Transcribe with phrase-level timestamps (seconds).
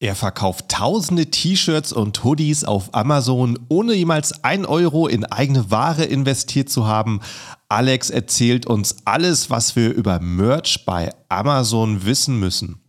[0.00, 6.04] Er verkauft tausende T-Shirts und Hoodies auf Amazon, ohne jemals ein Euro in eigene Ware
[6.04, 7.20] investiert zu haben.
[7.68, 12.80] Alex erzählt uns alles, was wir über Merch bei Amazon wissen müssen.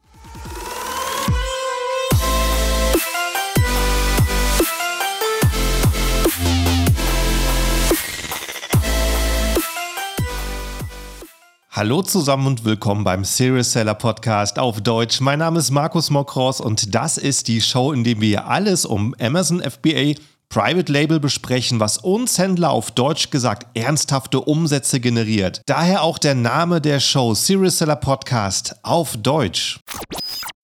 [11.80, 15.22] Hallo zusammen und willkommen beim Serious Seller Podcast auf Deutsch.
[15.22, 19.16] Mein Name ist Markus Mokros und das ist die Show, in der wir alles um
[19.18, 20.16] Amazon FBA
[20.50, 25.62] Private Label besprechen, was uns Händler auf Deutsch gesagt ernsthafte Umsätze generiert.
[25.68, 29.80] Daher auch der Name der Show Serious Seller Podcast auf Deutsch.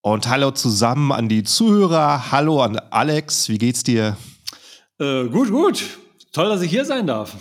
[0.01, 2.29] Und hallo zusammen an die Zuhörer.
[2.33, 3.47] Hallo an Alex.
[3.47, 4.17] Wie geht's dir?
[4.99, 5.81] Äh, gut, gut.
[6.33, 7.37] Toll, dass ich hier sein darf.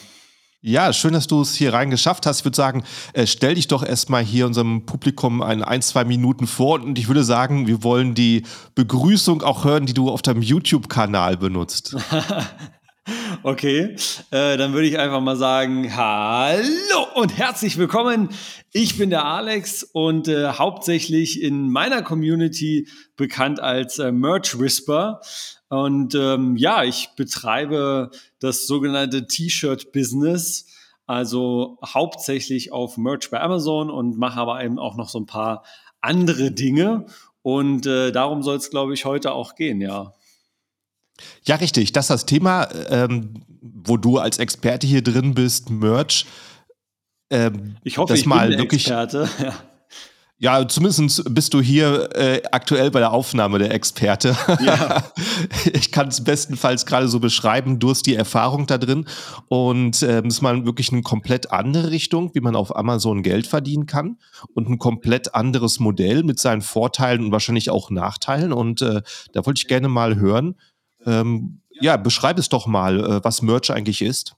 [0.67, 2.39] Ja, schön, dass du es hier rein geschafft hast.
[2.39, 6.47] Ich würde sagen, äh, stell dich doch erstmal hier unserem Publikum ein, ein, zwei Minuten
[6.47, 10.41] vor und ich würde sagen, wir wollen die Begrüßung auch hören, die du auf deinem
[10.41, 11.95] YouTube-Kanal benutzt.
[13.43, 13.97] okay,
[14.31, 18.31] äh, dann würde ich einfach mal sagen, hallo und herzlich willkommen.
[18.73, 25.21] Ich bin der Alex und äh, hauptsächlich in meiner Community bekannt als äh, Merch Whisper.
[25.69, 28.11] Und ähm, ja, ich betreibe
[28.41, 30.67] das sogenannte T-Shirt-Business,
[31.07, 35.65] also hauptsächlich auf Merch bei Amazon und mache aber eben auch noch so ein paar
[36.01, 37.07] andere Dinge.
[37.43, 40.15] Und äh, darum soll es, glaube ich, heute auch gehen, ja.
[41.45, 41.93] Ja, richtig.
[41.93, 46.27] Das ist das Thema, ähm, wo du als Experte hier drin bist, Merch.
[47.31, 49.29] Ähm, ich hoffe, ich mal bin wirklich, Experte.
[49.43, 49.55] Ja.
[50.45, 54.37] Ja, zumindest bist du hier äh, aktuell bei der Aufnahme der Experte.
[54.61, 55.05] Ja.
[55.73, 59.07] ich kann es bestenfalls gerade so beschreiben, du hast die Erfahrung da drin
[59.49, 63.87] und äh, ist mal wirklich eine komplett andere Richtung, wie man auf Amazon Geld verdienen
[63.87, 64.19] kann
[64.55, 69.47] und ein komplett anderes Modell mit seinen Vorteilen und wahrscheinlich auch Nachteilen und äh, da
[69.47, 70.57] wollte ich gerne mal hören.
[71.07, 74.37] Ähm, ja, beschreib es doch mal, äh, was Merch eigentlich ist.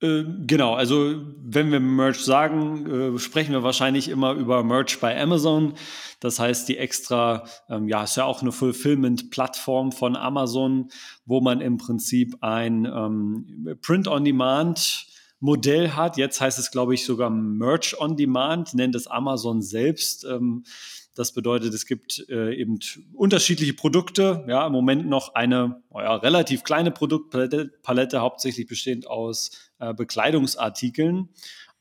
[0.00, 5.20] Äh, genau, also wenn wir Merch sagen, äh, sprechen wir wahrscheinlich immer über Merch bei
[5.20, 5.74] Amazon.
[6.20, 10.90] Das heißt, die extra, ähm, ja, ist ja auch eine Fulfillment-Plattform von Amazon,
[11.26, 15.06] wo man im Prinzip ein ähm, Print-on-Demand
[15.40, 16.16] Modell hat.
[16.16, 20.24] Jetzt heißt es, glaube ich, sogar Merch on Demand, nennt es Amazon selbst.
[20.24, 20.64] Ähm,
[21.18, 22.78] das bedeutet, es gibt äh, eben
[23.12, 24.44] unterschiedliche Produkte.
[24.46, 31.28] Ja, im Moment noch eine ja, relativ kleine Produktpalette, Palette, hauptsächlich bestehend aus äh, Bekleidungsartikeln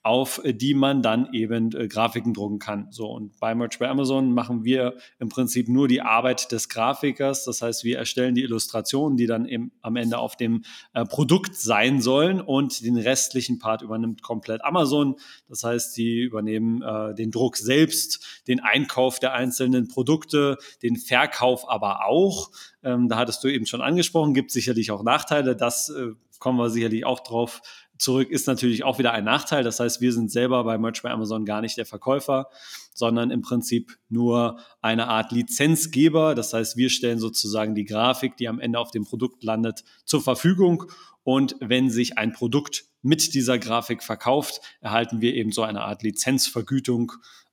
[0.08, 2.88] auf die man dann eben äh, Grafiken drucken kann.
[2.92, 7.44] So und bei Merch bei Amazon machen wir im Prinzip nur die Arbeit des Grafikers.
[7.44, 10.64] Das heißt, wir erstellen die Illustrationen, die dann eben am Ende auf dem
[10.94, 15.18] äh, Produkt sein sollen und den restlichen Part übernimmt komplett Amazon.
[15.50, 21.70] Das heißt, die übernehmen äh, den Druck selbst, den Einkauf der einzelnen Produkte, den Verkauf
[21.70, 22.52] aber auch.
[22.82, 25.58] Ähm, da hattest du eben schon angesprochen, gibt sicherlich auch Nachteile.
[25.58, 27.62] Das äh, kommen wir sicherlich auch drauf
[27.98, 29.64] zurück, ist natürlich auch wieder ein Nachteil.
[29.64, 32.50] Das heißt, wir sind selber bei Merch bei Amazon gar nicht der Verkäufer,
[32.94, 36.36] sondern im Prinzip nur eine Art Lizenzgeber.
[36.36, 40.22] Das heißt, wir stellen sozusagen die Grafik, die am Ende auf dem Produkt landet, zur
[40.22, 40.86] Verfügung.
[41.24, 46.04] Und wenn sich ein Produkt mit dieser Grafik verkauft, erhalten wir eben so eine Art
[46.04, 47.12] Lizenzvergütung,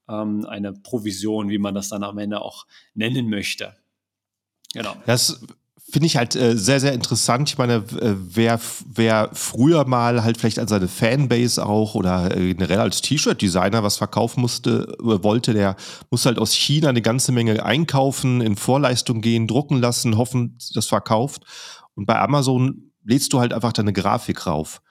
[0.09, 3.77] ähm, eine Provision, wie man das dann am Ende auch nennen möchte.
[4.73, 4.97] Genau.
[5.07, 5.41] Das
[5.95, 7.49] finde ich halt äh, sehr, sehr interessant.
[7.51, 8.59] Ich meine, äh, wer,
[8.93, 13.99] wer früher mal halt vielleicht an seine Fanbase auch oder äh, generell als T-Shirt-Designer was
[13.99, 15.77] verkaufen musste, äh, wollte, der
[16.11, 20.89] muss halt aus China eine ganze Menge einkaufen, in Vorleistung gehen, drucken lassen, hoffen, das
[20.89, 21.45] verkauft.
[21.95, 24.83] Und bei Amazon lädst du halt einfach deine Grafik rauf.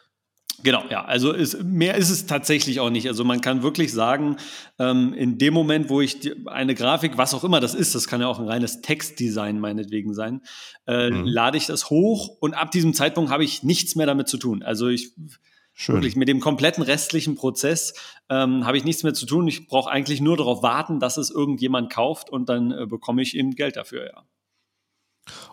[0.64, 3.10] Genau, ja, also ist, mehr ist es tatsächlich auch nicht.
[3.10, 4.38] Also man kann wirklich sagen,
[4.80, 8.08] ähm, in dem Moment, wo ich die, eine Grafik, was auch immer das ist, das
[8.08, 10.42] kann ja auch ein reines Textdesign meinetwegen sein,
[10.88, 11.26] äh, mhm.
[11.26, 14.64] lade ich das hoch und ab diesem Zeitpunkt habe ich nichts mehr damit zu tun.
[14.64, 15.12] Also ich
[15.74, 15.96] Schön.
[15.96, 17.94] wirklich mit dem kompletten restlichen Prozess
[18.30, 19.46] ähm, habe ich nichts mehr zu tun.
[19.50, 23.36] Ich brauche eigentlich nur darauf warten, dass es irgendjemand kauft und dann äh, bekomme ich
[23.36, 24.24] eben Geld dafür, ja.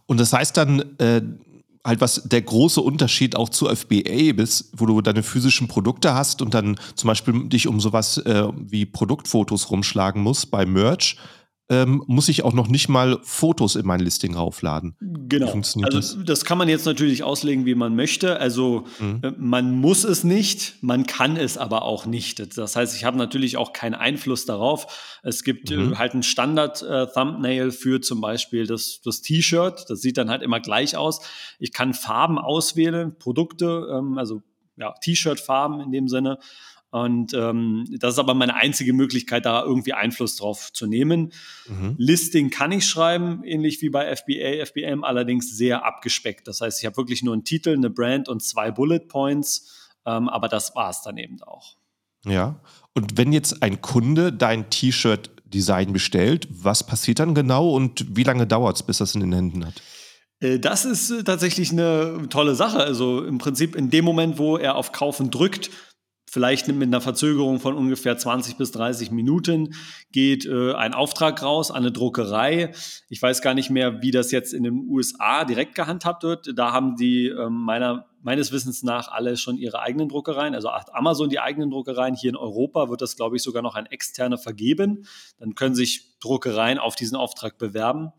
[0.07, 1.23] Und das heißt dann, äh,
[1.85, 6.43] halt was der große Unterschied auch zu FBA ist, wo du deine physischen Produkte hast
[6.43, 11.17] und dann zum Beispiel dich um sowas äh, wie Produktfotos rumschlagen musst bei Merch,
[11.71, 14.97] ähm, muss ich auch noch nicht mal Fotos in mein Listing raufladen.
[15.01, 15.53] Genau.
[15.53, 16.19] Also das?
[16.27, 16.45] das?
[16.45, 18.41] kann man jetzt natürlich auslegen, wie man möchte.
[18.41, 19.21] Also mhm.
[19.23, 22.59] äh, man muss es nicht, man kann es aber auch nicht.
[22.59, 25.21] Das heißt, ich habe natürlich auch keinen Einfluss darauf.
[25.23, 25.99] Es gibt äh, mhm.
[25.99, 29.85] halt ein Standard-Thumbnail äh, für zum Beispiel das, das T-Shirt.
[29.89, 31.21] Das sieht dann halt immer gleich aus.
[31.61, 34.43] Ich kann Farben auswählen, Produkte, ähm, also
[34.77, 36.39] ja, T-Shirt-Farben in dem Sinne.
[36.91, 41.33] Und ähm, das ist aber meine einzige Möglichkeit, da irgendwie Einfluss drauf zu nehmen.
[41.69, 41.95] Mhm.
[41.99, 46.49] Listing kann ich schreiben, ähnlich wie bei FBA, FBM, allerdings sehr abgespeckt.
[46.49, 50.29] Das heißt, ich habe wirklich nur einen Titel, eine Brand und zwei Bullet Points, ähm,
[50.29, 51.77] aber das war es dann eben auch.
[52.25, 52.61] Ja.
[52.95, 58.49] Und wenn jetzt ein Kunde dein T-Shirt-Design bestellt, was passiert dann genau und wie lange
[58.49, 59.81] dauert es, bis das in den Händen hat?
[60.41, 62.79] Äh, das ist äh, tatsächlich eine tolle Sache.
[62.79, 65.71] Also im Prinzip in dem Moment, wo er auf Kaufen drückt,
[66.31, 69.75] vielleicht mit einer Verzögerung von ungefähr 20 bis 30 Minuten
[70.13, 72.73] geht äh, ein Auftrag raus an eine Druckerei.
[73.09, 76.53] Ich weiß gar nicht mehr, wie das jetzt in den USA direkt gehandhabt wird.
[76.57, 80.55] Da haben die äh, meiner, meines Wissens nach alle schon ihre eigenen Druckereien.
[80.55, 82.15] Also Amazon die eigenen Druckereien.
[82.15, 85.07] Hier in Europa wird das, glaube ich, sogar noch ein externer vergeben.
[85.41, 88.13] Dann können sich Druckereien auf diesen Auftrag bewerben.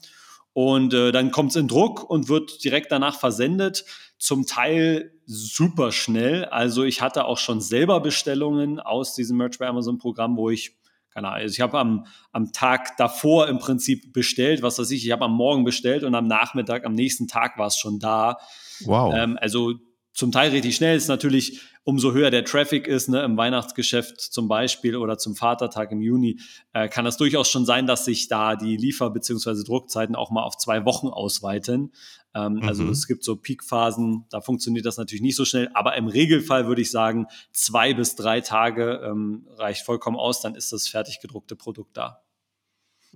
[0.54, 3.86] Und äh, dann kommt es in Druck und wird direkt danach versendet.
[4.22, 6.46] Zum Teil super schnell.
[6.46, 10.78] Also ich hatte auch schon selber Bestellungen aus diesem Merch bei Amazon Programm, wo ich
[11.12, 15.06] keine Ahnung, also ich habe am, am Tag davor im Prinzip bestellt, was weiß ich,
[15.06, 18.38] ich habe am Morgen bestellt und am Nachmittag, am nächsten Tag war es schon da.
[18.86, 19.14] Wow.
[19.16, 19.74] Ähm, also
[20.14, 20.96] zum Teil richtig schnell.
[20.96, 25.92] Ist natürlich, umso höher der Traffic ist, ne, im Weihnachtsgeschäft zum Beispiel oder zum Vatertag
[25.92, 26.40] im Juni,
[26.74, 29.64] äh, kann das durchaus schon sein, dass sich da die Liefer- bzw.
[29.64, 31.94] Druckzeiten auch mal auf zwei Wochen ausweiten.
[32.34, 32.90] Ähm, also mhm.
[32.90, 36.68] Also es gibt so Peakphasen, da funktioniert das natürlich nicht so schnell, aber im Regelfall
[36.68, 41.20] würde ich sagen, zwei bis drei Tage ähm, reicht vollkommen aus, dann ist das fertig
[41.22, 42.22] gedruckte Produkt da.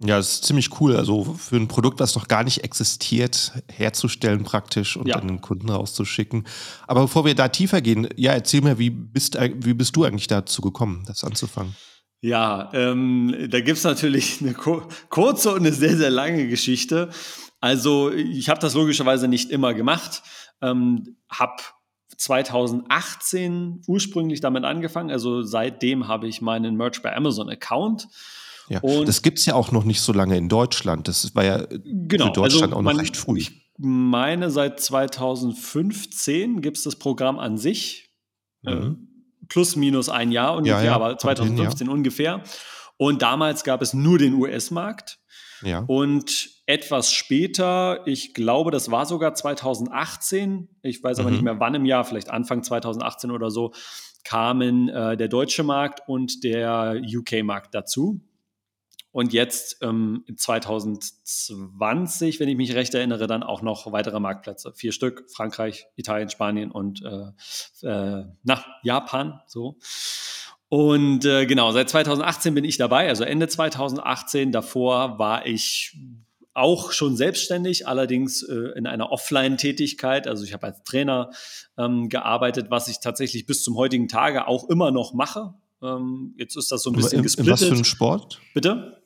[0.02, 0.96] Ja, das ist ziemlich cool.
[0.96, 5.16] Also für ein Produkt, was noch gar nicht existiert, herzustellen praktisch und ja.
[5.16, 6.46] an den Kunden rauszuschicken.
[6.86, 10.28] Aber bevor wir da tiefer gehen, ja, erzähl mir, wie bist, wie bist du eigentlich
[10.28, 11.76] dazu gekommen, das anzufangen?
[12.22, 17.10] Ja, ähm, da gibt es natürlich eine kurze und eine sehr, sehr lange Geschichte.
[17.62, 20.24] Also ich habe das logischerweise nicht immer gemacht,
[20.62, 21.64] ähm, habe
[22.18, 25.12] 2018 ursprünglich damit angefangen.
[25.12, 28.08] Also seitdem habe ich meinen Merch bei Amazon Account
[28.70, 31.08] ja, und das gibt es ja auch noch nicht so lange in Deutschland.
[31.08, 33.40] Das war ja genau, für Deutschland also auch noch recht früh.
[33.40, 38.10] Ich meine, seit 2015 gibt es das Programm an sich.
[38.66, 39.10] Äh, mhm.
[39.44, 42.42] Äh, plus, minus ein Jahr ungefähr, ja, ja, aber 2015 hin, ungefähr.
[42.98, 45.20] Und damals gab es nur den US-Markt.
[45.62, 45.84] Ja.
[45.88, 51.36] Und etwas später, ich glaube, das war sogar 2018, ich weiß aber mhm.
[51.36, 53.72] nicht mehr wann im Jahr, vielleicht Anfang 2018 oder so,
[54.24, 58.22] kamen äh, der deutsche Markt und der UK-Markt dazu.
[59.16, 64.74] Und jetzt ähm, 2020, wenn ich mich recht erinnere, dann auch noch weitere Marktplätze.
[64.76, 67.30] Vier Stück, Frankreich, Italien, Spanien und äh,
[67.88, 69.40] äh, na, Japan.
[69.48, 69.78] So.
[70.68, 74.52] Und äh, genau, seit 2018 bin ich dabei, also Ende 2018.
[74.52, 75.98] Davor war ich
[76.54, 80.28] auch schon selbstständig, allerdings äh, in einer Offline-Tätigkeit.
[80.28, 81.30] Also ich habe als Trainer
[81.78, 85.54] ähm, gearbeitet, was ich tatsächlich bis zum heutigen Tage auch immer noch mache.
[85.82, 87.48] Ähm, jetzt ist das so ein bisschen in, gesplittet.
[87.48, 88.42] In was für ein Sport?
[88.54, 89.02] Bitte?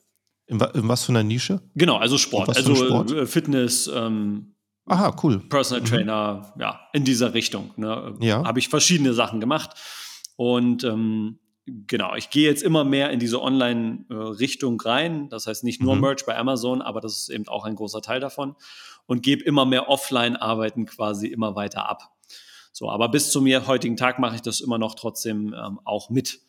[0.50, 1.60] In, in was für einer Nische?
[1.76, 3.12] Genau, also Sport, also Sport?
[3.12, 3.86] Äh, Fitness.
[3.86, 4.56] Ähm,
[4.86, 5.38] Aha, cool.
[5.48, 5.86] Personal mhm.
[5.86, 7.70] Trainer, ja, in dieser Richtung.
[7.76, 8.16] Ne?
[8.20, 8.44] Ja.
[8.44, 9.70] Habe ich verschiedene Sachen gemacht.
[10.34, 15.28] Und ähm, genau, ich gehe jetzt immer mehr in diese Online-Richtung rein.
[15.28, 16.00] Das heißt nicht nur mhm.
[16.00, 18.56] Merch bei Amazon, aber das ist eben auch ein großer Teil davon.
[19.06, 22.10] Und gebe immer mehr Offline-Arbeiten quasi immer weiter ab.
[22.72, 26.40] So, aber bis zum heutigen Tag mache ich das immer noch trotzdem ähm, auch mit.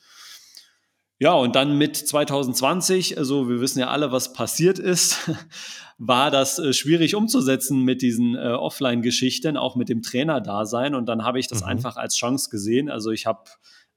[1.21, 5.29] Ja, und dann mit 2020, also wir wissen ja alle, was passiert ist,
[5.99, 10.95] war das äh, schwierig umzusetzen mit diesen äh, Offline-Geschichten, auch mit dem Trainer-Dasein.
[10.95, 11.67] Und dann habe ich das mhm.
[11.67, 12.89] einfach als Chance gesehen.
[12.89, 13.43] Also ich habe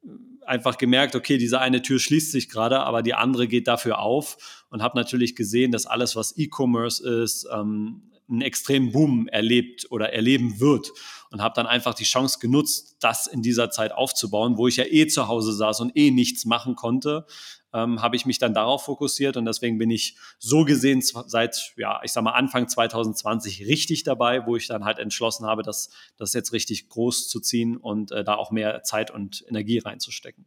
[0.04, 0.09] äh,
[0.45, 4.66] einfach gemerkt, okay, diese eine Tür schließt sich gerade, aber die andere geht dafür auf
[4.69, 10.12] und habe natürlich gesehen, dass alles, was E-Commerce ist, ähm, einen extremen Boom erlebt oder
[10.12, 10.93] erleben wird
[11.31, 14.85] und habe dann einfach die Chance genutzt, das in dieser Zeit aufzubauen, wo ich ja
[14.85, 17.26] eh zu Hause saß und eh nichts machen konnte,
[17.75, 22.00] ähm, habe ich mich dann darauf fokussiert und deswegen bin ich so gesehen seit, ja,
[22.04, 26.33] ich sag mal Anfang 2020 richtig dabei, wo ich dann halt entschlossen habe, das, das
[26.35, 30.47] jetzt richtig groß zu ziehen und äh, da auch mehr Zeit und Energie reinzustecken.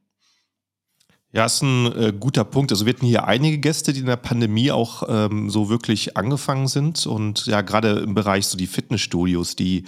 [1.33, 2.71] Ja, ist ein äh, guter Punkt.
[2.71, 6.67] Also wir hatten hier einige Gäste, die in der Pandemie auch ähm, so wirklich angefangen
[6.67, 7.05] sind.
[7.05, 9.85] Und ja, gerade im Bereich so die Fitnessstudios, die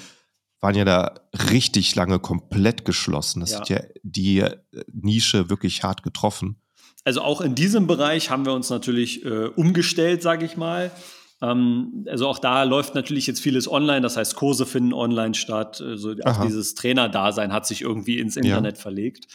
[0.60, 1.15] waren ja da
[1.51, 3.39] richtig lange komplett geschlossen.
[3.39, 3.60] Das ja.
[3.60, 4.58] hat ja die äh,
[4.91, 6.62] Nische wirklich hart getroffen.
[7.05, 10.91] Also auch in diesem Bereich haben wir uns natürlich äh, umgestellt, sage ich mal.
[11.41, 15.81] Ähm, also auch da läuft natürlich jetzt vieles online, das heißt Kurse finden online statt.
[15.81, 18.81] Also auch dieses Trainer-Dasein hat sich irgendwie ins Internet ja.
[18.81, 19.27] verlegt.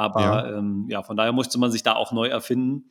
[0.00, 0.58] Aber ja.
[0.58, 2.86] Ähm, ja, von daher musste man sich da auch neu erfinden.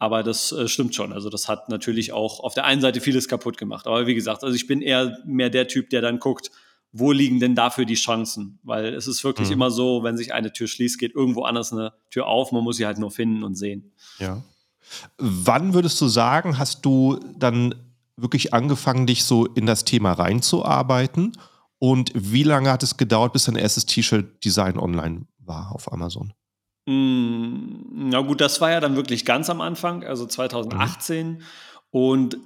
[0.00, 1.12] Aber das äh, stimmt schon.
[1.12, 3.86] Also das hat natürlich auch auf der einen Seite vieles kaputt gemacht.
[3.86, 6.50] Aber wie gesagt, also ich bin eher mehr der Typ, der dann guckt,
[6.90, 8.58] wo liegen denn dafür die Chancen?
[8.64, 9.54] Weil es ist wirklich mhm.
[9.54, 12.50] immer so, wenn sich eine Tür schließt, geht irgendwo anders eine Tür auf.
[12.50, 13.92] Man muss sie halt nur finden und sehen.
[14.18, 14.42] Ja.
[15.18, 17.76] Wann würdest du sagen, hast du dann
[18.16, 21.34] wirklich angefangen, dich so in das Thema reinzuarbeiten?
[21.82, 26.32] Und wie lange hat es gedauert, bis dein erstes T-Shirt-Design online war auf Amazon?
[26.86, 31.28] Mm, na gut, das war ja dann wirklich ganz am Anfang, also 2018.
[31.28, 31.38] Mhm.
[31.90, 32.38] Und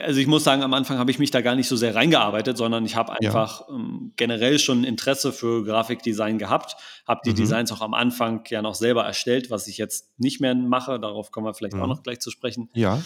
[0.00, 2.56] also ich muss sagen, am Anfang habe ich mich da gar nicht so sehr reingearbeitet,
[2.56, 3.74] sondern ich habe einfach ja.
[3.74, 7.36] ähm, generell schon Interesse für Grafikdesign gehabt, habe die mhm.
[7.36, 11.00] Designs auch am Anfang ja noch selber erstellt, was ich jetzt nicht mehr mache.
[11.00, 11.82] Darauf kommen wir vielleicht mhm.
[11.82, 12.70] auch noch gleich zu sprechen.
[12.74, 13.02] Ja.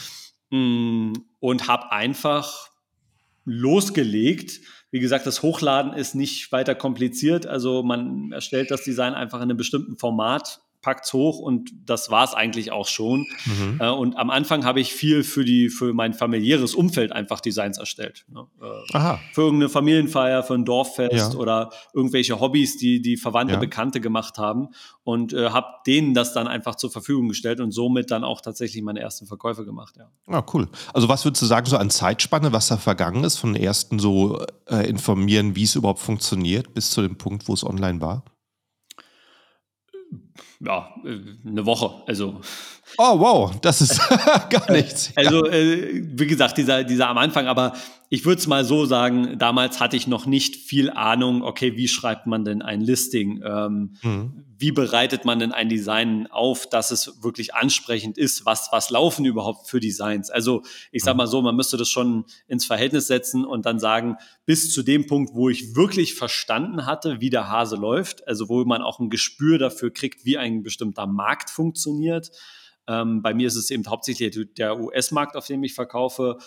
[0.50, 2.68] Mm, und habe einfach
[3.46, 4.60] losgelegt.
[4.92, 7.46] Wie gesagt, das Hochladen ist nicht weiter kompliziert.
[7.46, 12.34] Also man erstellt das Design einfach in einem bestimmten Format packt's hoch und das war's
[12.34, 13.26] eigentlich auch schon.
[13.46, 13.78] Mhm.
[13.80, 17.78] Äh, und am Anfang habe ich viel für die für mein familiäres Umfeld einfach Designs
[17.78, 18.24] erstellt.
[18.28, 18.46] Ne?
[18.60, 19.20] Äh, Aha.
[19.32, 21.38] Für irgendeine Familienfeier, für ein Dorffest ja.
[21.38, 23.60] oder irgendwelche Hobbys, die die Verwandte, ja.
[23.60, 24.68] Bekannte gemacht haben
[25.04, 28.82] und äh, habe denen das dann einfach zur Verfügung gestellt und somit dann auch tatsächlich
[28.82, 29.94] meine ersten Verkäufe gemacht.
[29.96, 30.10] Ja.
[30.26, 30.68] Ah, cool.
[30.92, 34.44] Also was würdest du sagen so an Zeitspanne, was da vergangen ist von ersten so
[34.68, 38.24] äh, informieren, wie es überhaupt funktioniert, bis zu dem Punkt, wo es online war?
[40.64, 42.02] Ja, eine Woche.
[42.06, 42.40] Also.
[42.98, 44.00] Oh, wow, das ist
[44.50, 45.12] gar nichts.
[45.16, 47.72] Also, äh, wie gesagt, dieser, dieser am Anfang, aber
[48.12, 51.88] ich würde es mal so sagen, damals hatte ich noch nicht viel Ahnung, okay, wie
[51.88, 53.42] schreibt man denn ein Listing?
[53.42, 54.44] Ähm, mhm.
[54.58, 58.44] Wie bereitet man denn ein Design auf, dass es wirklich ansprechend ist?
[58.44, 60.28] Was, was laufen überhaupt für Designs?
[60.28, 61.16] Also ich sag mhm.
[61.16, 65.06] mal so, man müsste das schon ins Verhältnis setzen und dann sagen, bis zu dem
[65.06, 69.08] Punkt, wo ich wirklich verstanden hatte, wie der Hase läuft, also wo man auch ein
[69.08, 72.30] Gespür dafür kriegt, wie ein bestimmter Markt funktioniert.
[72.86, 76.38] Ähm, bei mir ist es eben hauptsächlich der US-Markt, auf dem ich verkaufe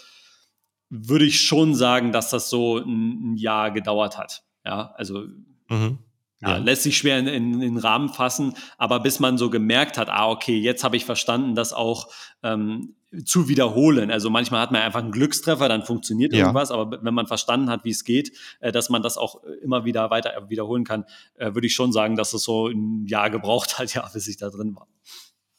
[0.90, 4.44] würde ich schon sagen, dass das so ein, ein Jahr gedauert hat.
[4.64, 5.26] Ja, also
[5.70, 6.00] mhm.
[6.42, 10.10] ja, lässt sich schwer in, in, den Rahmen fassen, aber bis man so gemerkt hat,
[10.10, 12.08] ah, okay, jetzt habe ich verstanden, das auch
[12.44, 14.12] ähm, zu wiederholen.
[14.12, 16.40] Also manchmal hat man einfach einen Glückstreffer, dann funktioniert ja.
[16.40, 19.86] irgendwas, aber wenn man verstanden hat, wie es geht, äh, dass man das auch immer
[19.86, 21.06] wieder weiter wiederholen kann,
[21.36, 24.38] äh, würde ich schon sagen, dass es so ein Jahr gebraucht hat, ja, bis ich
[24.38, 24.88] da drin war.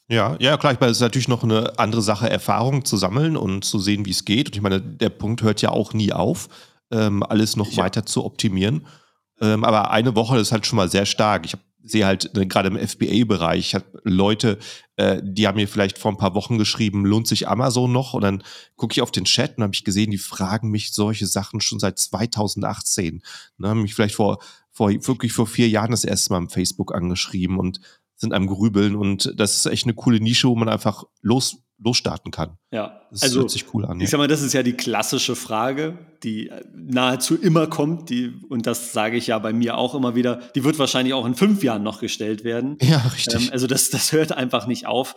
[0.09, 3.35] Ja, ja, klar, ich meine, es ist natürlich noch eine andere Sache, Erfahrung zu sammeln
[3.35, 4.47] und zu sehen, wie es geht.
[4.47, 6.47] Und ich meine, der Punkt hört ja auch nie auf,
[6.91, 7.83] ähm, alles noch ja.
[7.83, 8.87] weiter zu optimieren.
[9.41, 11.45] Ähm, aber eine Woche ist halt schon mal sehr stark.
[11.45, 11.57] Ich
[11.89, 14.57] sehe halt äh, gerade im FBA-Bereich, ich habe Leute,
[14.95, 18.13] äh, die haben mir vielleicht vor ein paar Wochen geschrieben, lohnt sich Amazon noch?
[18.13, 18.43] Und dann
[18.75, 21.79] gucke ich auf den Chat und habe ich gesehen, die fragen mich solche Sachen schon
[21.79, 23.21] seit 2018.
[23.57, 24.39] Ne, haben mich vielleicht vor,
[24.71, 27.79] vor wirklich vor vier Jahren das erste Mal im Facebook angeschrieben und
[28.15, 32.31] sind am Grübeln und das ist echt eine coole Nische, wo man einfach los, losstarten
[32.31, 32.57] kann.
[32.71, 33.97] Ja, das also, hört sich cool an.
[33.97, 34.09] Ich ja.
[34.09, 38.93] sag mal, das ist ja die klassische Frage, die nahezu immer kommt, die, und das
[38.93, 41.83] sage ich ja bei mir auch immer wieder, die wird wahrscheinlich auch in fünf Jahren
[41.83, 42.77] noch gestellt werden.
[42.81, 43.47] Ja, richtig.
[43.47, 45.15] Ähm, also das, das hört einfach nicht auf.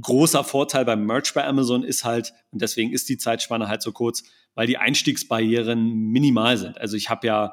[0.00, 3.92] Großer Vorteil beim Merch bei Amazon ist halt, und deswegen ist die Zeitspanne halt so
[3.92, 4.24] kurz,
[4.56, 6.78] weil die Einstiegsbarrieren minimal sind.
[6.78, 7.52] Also ich habe ja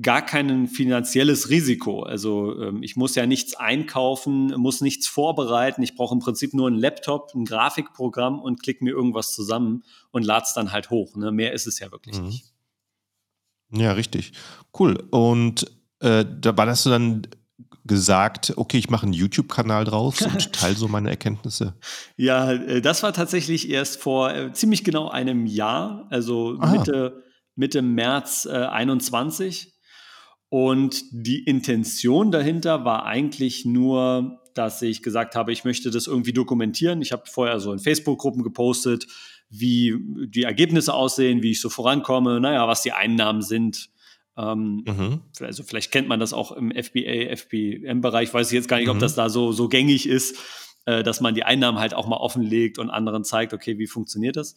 [0.00, 2.02] gar kein finanzielles Risiko.
[2.02, 5.82] Also ähm, ich muss ja nichts einkaufen, muss nichts vorbereiten.
[5.82, 10.24] Ich brauche im Prinzip nur einen Laptop, ein Grafikprogramm und klicke mir irgendwas zusammen und
[10.24, 11.16] lade es dann halt hoch.
[11.16, 11.32] Ne?
[11.32, 12.26] Mehr ist es ja wirklich mhm.
[12.26, 12.52] nicht.
[13.72, 14.32] Ja, richtig.
[14.78, 15.02] Cool.
[15.10, 17.26] Und äh, da war das du dann
[17.86, 21.74] gesagt, okay, ich mache einen YouTube-Kanal draus und teile so meine Erkenntnisse?
[22.16, 27.24] Ja, äh, das war tatsächlich erst vor äh, ziemlich genau einem Jahr, also Mitte,
[27.54, 29.75] Mitte März äh, 21
[30.48, 36.32] und die Intention dahinter war eigentlich nur, dass ich gesagt habe, ich möchte das irgendwie
[36.32, 37.02] dokumentieren.
[37.02, 39.06] Ich habe vorher so in Facebook-Gruppen gepostet,
[39.50, 43.90] wie die Ergebnisse aussehen, wie ich so vorankomme, naja, was die Einnahmen sind.
[44.36, 45.20] Ähm, mhm.
[45.40, 48.32] Also vielleicht kennt man das auch im FBA, FBM-Bereich.
[48.32, 48.92] Weiß ich jetzt gar nicht, mhm.
[48.92, 50.38] ob das da so, so gängig ist,
[50.84, 54.36] äh, dass man die Einnahmen halt auch mal offenlegt und anderen zeigt, okay, wie funktioniert
[54.36, 54.56] das?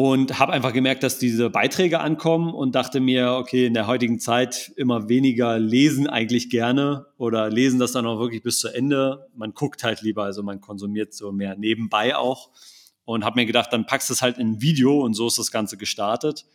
[0.00, 4.20] Und habe einfach gemerkt, dass diese Beiträge ankommen und dachte mir, okay, in der heutigen
[4.20, 9.26] Zeit immer weniger lesen eigentlich gerne oder lesen das dann auch wirklich bis zu Ende.
[9.34, 12.50] Man guckt halt lieber, also man konsumiert so mehr nebenbei auch
[13.06, 15.36] und habe mir gedacht, dann packst du es halt in ein Video und so ist
[15.36, 16.46] das Ganze gestartet.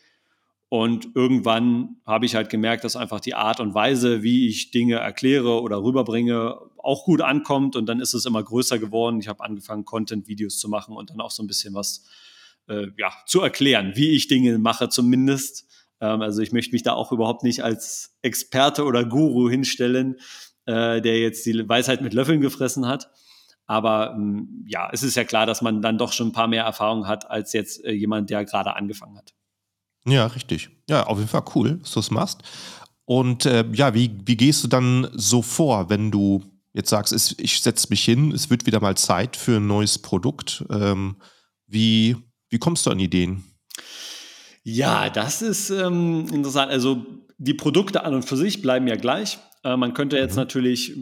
[0.70, 4.96] Und irgendwann habe ich halt gemerkt, dass einfach die Art und Weise, wie ich Dinge
[4.96, 7.76] erkläre oder rüberbringe, auch gut ankommt.
[7.76, 9.20] Und dann ist es immer größer geworden.
[9.20, 12.06] Ich habe angefangen, Content-Videos zu machen und dann auch so ein bisschen was
[12.68, 15.66] äh, ja, zu erklären, wie ich Dinge mache zumindest.
[16.00, 20.18] Ähm, also ich möchte mich da auch überhaupt nicht als Experte oder Guru hinstellen,
[20.66, 23.10] äh, der jetzt die Weisheit mit Löffeln gefressen hat.
[23.66, 26.64] Aber ähm, ja, es ist ja klar, dass man dann doch schon ein paar mehr
[26.64, 29.34] Erfahrungen hat als jetzt äh, jemand, der gerade angefangen hat.
[30.06, 30.70] Ja, richtig.
[30.90, 32.42] Ja, auf jeden Fall cool, dass du es machst.
[33.06, 36.44] Und äh, ja, wie, wie gehst du dann so vor, wenn du
[36.74, 40.00] jetzt sagst, es, ich setze mich hin, es wird wieder mal Zeit für ein neues
[40.00, 40.66] Produkt?
[40.70, 41.18] Ähm,
[41.68, 42.18] wie,
[42.54, 43.44] wie kommst du an Ideen?
[44.64, 46.72] Ja, das ist ähm, interessant.
[46.72, 47.04] Also
[47.40, 49.40] die Produkte an und für sich bleiben ja gleich.
[49.64, 50.42] Äh, man könnte jetzt mhm.
[50.42, 50.96] natürlich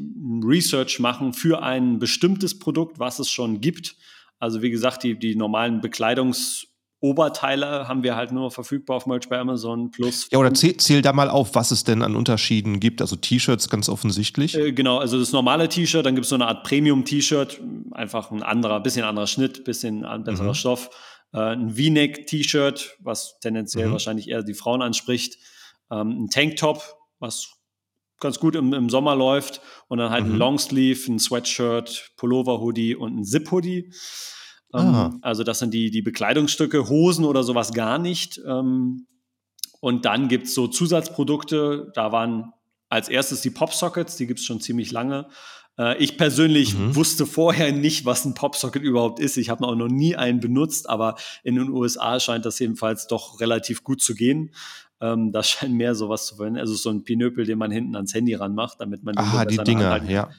[0.43, 3.97] Research machen für ein bestimmtes Produkt, was es schon gibt.
[4.39, 6.67] Also wie gesagt, die, die normalen Bekleidungs-
[7.01, 10.27] Oberteile haben wir halt nur verfügbar auf Merch bei Amazon plus.
[10.31, 13.01] Ja, oder zähl, zähl, da mal auf, was es denn an Unterschieden gibt.
[13.01, 14.55] Also T-Shirts ganz offensichtlich.
[14.55, 17.59] Äh, genau, also das normale T-Shirt, dann gibt es so eine Art Premium-T-Shirt,
[17.91, 20.53] einfach ein anderer, bisschen anderer Schnitt, bisschen ein besserer mhm.
[20.53, 20.91] Stoff.
[21.33, 23.91] Äh, ein V-Neck-T-Shirt, was tendenziell mhm.
[23.93, 25.37] wahrscheinlich eher die Frauen anspricht.
[25.89, 27.49] Ähm, ein Tanktop, was
[28.19, 29.61] ganz gut im, im, Sommer läuft.
[29.87, 30.33] Und dann halt mhm.
[30.33, 33.91] ein Longsleeve, ein Sweatshirt, Pullover-Hoodie und ein Zip-Hoodie.
[34.73, 38.39] Ähm, also das sind die, die Bekleidungsstücke, Hosen oder sowas gar nicht.
[38.45, 39.07] Ähm,
[39.79, 42.53] und dann gibt es so Zusatzprodukte, da waren
[42.87, 45.27] als erstes die Popsockets, die gibt es schon ziemlich lange.
[45.77, 46.95] Äh, ich persönlich mhm.
[46.95, 49.37] wusste vorher nicht, was ein Popsocket überhaupt ist.
[49.37, 53.39] Ich habe auch noch nie einen benutzt, aber in den USA scheint das jedenfalls doch
[53.39, 54.53] relativ gut zu gehen.
[54.99, 56.57] Ähm, da scheint mehr sowas zu wollen.
[56.57, 60.03] Also so ein Pinöpel, den man hinten ans Handy ranmacht, damit man Ah, die Dinger,
[60.09, 60.29] ja.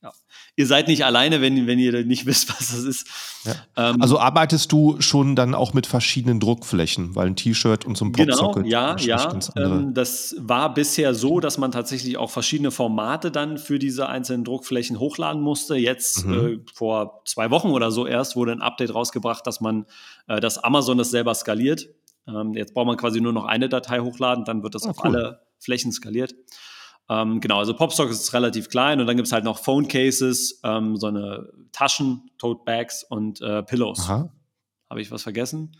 [0.00, 0.12] Ja.
[0.54, 3.06] Ihr seid nicht alleine, wenn, wenn ihr nicht wisst, was das ist.
[3.44, 3.54] Ja.
[3.76, 8.04] Ähm, also arbeitest du schon dann auch mit verschiedenen Druckflächen, weil ein T-Shirt und so
[8.04, 8.64] ein Popsocket.
[8.64, 9.38] Genau, ja, ja.
[9.56, 14.44] Ähm, das war bisher so, dass man tatsächlich auch verschiedene Formate dann für diese einzelnen
[14.44, 15.74] Druckflächen hochladen musste.
[15.74, 16.46] Jetzt mhm.
[16.46, 19.84] äh, vor zwei Wochen oder so erst wurde ein Update rausgebracht, dass man,
[20.28, 21.88] äh, dass Amazon das selber skaliert.
[22.28, 24.98] Ähm, jetzt braucht man quasi nur noch eine Datei hochladen, dann wird das oh, auf
[25.02, 25.16] cool.
[25.16, 26.34] alle Flächen skaliert.
[27.10, 30.60] Ähm, genau, also Popstock ist relativ klein und dann gibt es halt noch Phone Cases,
[30.64, 34.08] ähm, so eine Taschen, Tote Bags und äh, Pillows.
[34.90, 35.76] Habe ich was vergessen?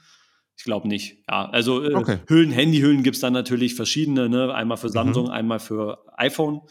[0.57, 1.23] Ich glaube nicht.
[1.31, 2.19] Ja, also äh, okay.
[2.27, 4.53] Hüllen, Handyhüllen gibt es dann natürlich verschiedene, ne?
[4.53, 5.31] einmal für Samsung, mhm.
[5.31, 6.63] einmal für iPhone.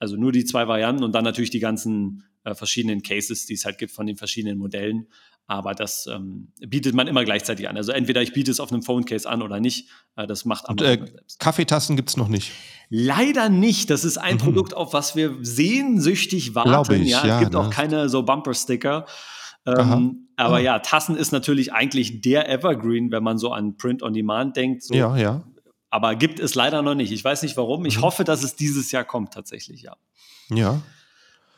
[0.00, 3.64] Also nur die zwei Varianten und dann natürlich die ganzen äh, verschiedenen Cases, die es
[3.64, 5.08] halt gibt von den verschiedenen Modellen.
[5.50, 7.76] Aber das ähm, bietet man immer gleichzeitig an.
[7.78, 9.88] Also entweder ich biete es auf einem Phone Case an oder nicht.
[10.14, 10.98] Äh, das macht aber äh,
[11.38, 12.52] Kaffeetassen gibt es noch nicht.
[12.90, 13.88] Leider nicht.
[13.88, 14.40] Das ist ein mhm.
[14.40, 17.02] Produkt, auf was wir sehnsüchtig warten.
[17.02, 17.60] Ich, ja, es gibt ne?
[17.60, 19.06] auch keine so Bumper-Sticker.
[19.66, 20.58] Ähm, aber oh.
[20.58, 24.82] ja, Tassen ist natürlich eigentlich der Evergreen, wenn man so an Print on Demand denkt.
[24.82, 24.94] So.
[24.94, 25.44] Ja, ja.
[25.90, 27.10] Aber gibt es leider noch nicht.
[27.10, 27.86] Ich weiß nicht warum.
[27.86, 28.02] Ich mhm.
[28.02, 29.96] hoffe, dass es dieses Jahr kommt tatsächlich, ja.
[30.50, 30.82] Ja.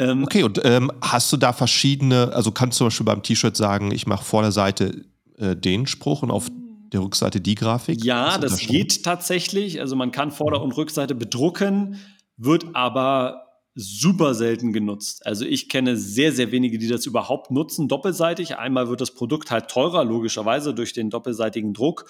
[0.00, 3.54] Ähm, okay, und ähm, hast du da verschiedene, also kannst du zum Beispiel beim T-Shirt
[3.54, 5.04] sagen, ich mache vor der Seite
[5.36, 6.48] äh, den Spruch und auf
[6.92, 8.02] der Rückseite die Grafik?
[8.02, 9.78] Ja, das geht tatsächlich.
[9.78, 12.00] Also man kann Vorder- und Rückseite bedrucken,
[12.38, 15.24] wird aber super selten genutzt.
[15.26, 18.56] Also ich kenne sehr, sehr wenige, die das überhaupt nutzen, doppelseitig.
[18.56, 22.06] Einmal wird das Produkt halt teurer, logischerweise durch den doppelseitigen Druck.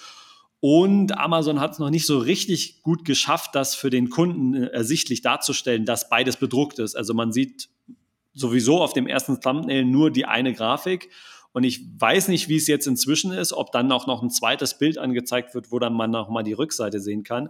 [0.61, 4.67] Und Amazon hat es noch nicht so richtig gut geschafft, das für den Kunden äh,
[4.67, 6.95] ersichtlich darzustellen, dass beides bedruckt ist.
[6.95, 7.69] Also man sieht
[8.33, 11.09] sowieso auf dem ersten Thumbnail nur die eine Grafik.
[11.53, 14.77] Und ich weiß nicht, wie es jetzt inzwischen ist, ob dann auch noch ein zweites
[14.77, 17.49] Bild angezeigt wird, wo dann man noch mal die Rückseite sehen kann.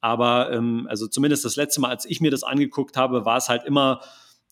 [0.00, 3.48] Aber ähm, also zumindest das letzte Mal, als ich mir das angeguckt habe, war es
[3.48, 4.00] halt immer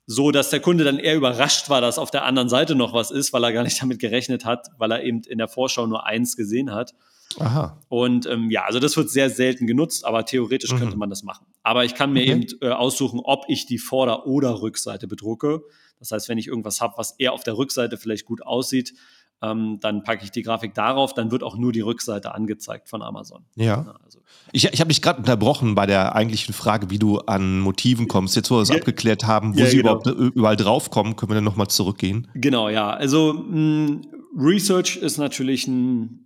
[0.06, 3.10] so, dass der Kunde dann eher überrascht war, dass auf der anderen Seite noch was
[3.10, 6.06] ist, weil er gar nicht damit gerechnet hat, weil er eben in der Vorschau nur
[6.06, 6.94] eins gesehen hat.
[7.40, 7.80] Aha.
[7.88, 10.78] Und ähm, ja, also das wird sehr selten genutzt, aber theoretisch mhm.
[10.78, 11.46] könnte man das machen.
[11.62, 12.32] Aber ich kann mir okay.
[12.32, 15.62] eben äh, aussuchen, ob ich die Vorder- oder Rückseite bedrucke.
[15.98, 18.94] Das heißt, wenn ich irgendwas habe, was eher auf der Rückseite vielleicht gut aussieht,
[19.42, 23.02] ähm, dann packe ich die Grafik darauf, dann wird auch nur die Rückseite angezeigt von
[23.02, 23.44] Amazon.
[23.56, 23.94] Ja.
[24.04, 24.20] Also.
[24.52, 28.36] Ich, ich habe mich gerade unterbrochen bei der eigentlichen Frage, wie du an Motiven kommst.
[28.36, 28.76] Jetzt, wo wir es ja.
[28.76, 30.00] abgeklärt haben, wo ja, sie genau.
[30.00, 32.28] überhaupt überall draufkommen, können wir dann nochmal zurückgehen.
[32.34, 32.90] Genau, ja.
[32.90, 34.02] Also mh, hm,
[34.36, 36.23] Research ist natürlich ein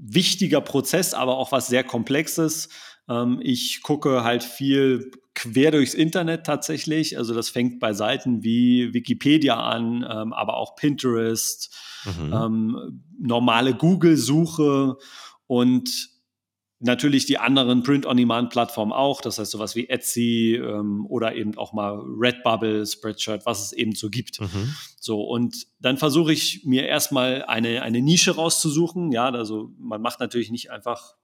[0.00, 2.68] wichtiger Prozess, aber auch was sehr Komplexes.
[3.08, 7.16] Ähm, ich gucke halt viel quer durchs Internet tatsächlich.
[7.16, 12.32] Also das fängt bei Seiten wie Wikipedia an, ähm, aber auch Pinterest, mhm.
[12.32, 14.96] ähm, normale Google-Suche
[15.46, 16.17] und
[16.80, 21.98] Natürlich die anderen Print-on-Demand-Plattformen auch, das heißt sowas wie Etsy ähm, oder eben auch mal
[21.98, 24.40] Redbubble, Spreadshirt, was es eben so gibt.
[24.40, 24.74] Mhm.
[25.00, 29.10] So, und dann versuche ich mir erstmal eine, eine Nische rauszusuchen.
[29.10, 31.16] Ja, also man macht natürlich nicht einfach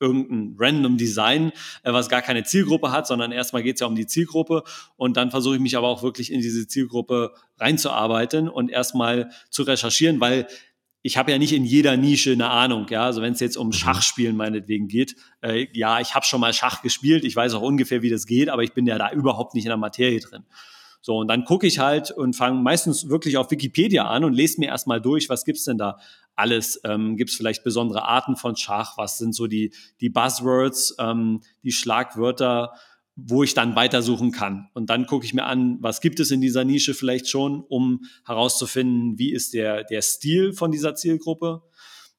[0.00, 3.96] irgendein random Design, äh, was gar keine Zielgruppe hat, sondern erstmal geht es ja um
[3.96, 4.62] die Zielgruppe
[4.96, 9.62] und dann versuche ich mich aber auch wirklich in diese Zielgruppe reinzuarbeiten und erstmal zu
[9.62, 10.46] recherchieren, weil
[11.02, 13.04] ich habe ja nicht in jeder Nische eine Ahnung, ja.
[13.04, 13.72] Also wenn es jetzt um mhm.
[13.72, 18.02] Schachspielen meinetwegen geht, äh, ja, ich habe schon mal Schach gespielt, ich weiß auch ungefähr,
[18.02, 20.44] wie das geht, aber ich bin ja da überhaupt nicht in der Materie drin.
[21.00, 24.60] So, und dann gucke ich halt und fange meistens wirklich auf Wikipedia an und lese
[24.60, 25.98] mir erstmal durch, was gibt's denn da
[26.34, 26.80] alles?
[26.84, 28.98] Ähm, Gibt es vielleicht besondere Arten von Schach?
[28.98, 32.72] Was sind so die, die Buzzwords, ähm, die Schlagwörter,
[33.20, 34.68] wo ich dann weitersuchen kann?
[34.74, 38.04] Und dann gucke ich mir an, was gibt es in dieser Nische vielleicht schon, um
[38.24, 41.62] herauszufinden, wie ist der, der Stil von dieser Zielgruppe?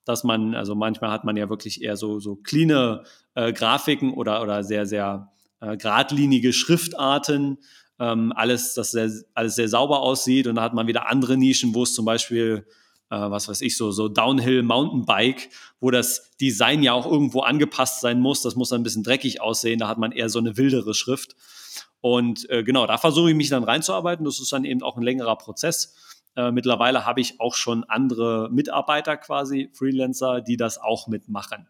[0.03, 4.41] Dass man, also manchmal hat man ja wirklich eher so, so cleane äh, Grafiken oder,
[4.41, 5.31] oder sehr, sehr
[5.61, 7.59] äh, geradlinige Schriftarten.
[7.97, 10.47] Ähm, alles, das sehr, alles sehr sauber aussieht.
[10.47, 12.65] Und da hat man wieder andere Nischen, wo es zum Beispiel
[13.09, 18.01] äh, was weiß ich, so, so Downhill Mountainbike, wo das Design ja auch irgendwo angepasst
[18.01, 18.41] sein muss.
[18.41, 19.79] Das muss dann ein bisschen dreckig aussehen.
[19.79, 21.35] Da hat man eher so eine wildere Schrift.
[22.01, 24.25] Und äh, genau, da versuche ich mich dann reinzuarbeiten.
[24.25, 25.95] Das ist dann eben auch ein längerer Prozess.
[26.35, 31.67] Äh, mittlerweile habe ich auch schon andere Mitarbeiter quasi, Freelancer, die das auch mitmachen.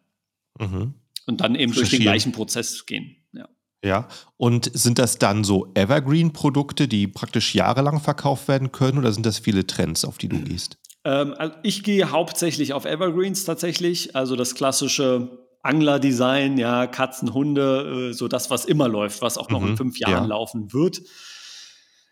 [0.59, 0.93] Mhm.
[1.25, 3.15] Und dann eben durch den gleichen Prozess gehen.
[3.31, 3.47] Ja.
[3.83, 9.25] Ja, und sind das dann so Evergreen-Produkte, die praktisch jahrelang verkauft werden können, oder sind
[9.25, 10.77] das viele Trends, auf die du gehst?
[11.09, 18.09] Ähm, also ich gehe hauptsächlich auf Evergreens tatsächlich, also das klassische Angler-Design, ja, Katzen, Hunde,
[18.09, 20.25] äh, so das, was immer läuft, was auch noch mhm, in fünf Jahren ja.
[20.25, 21.01] laufen wird.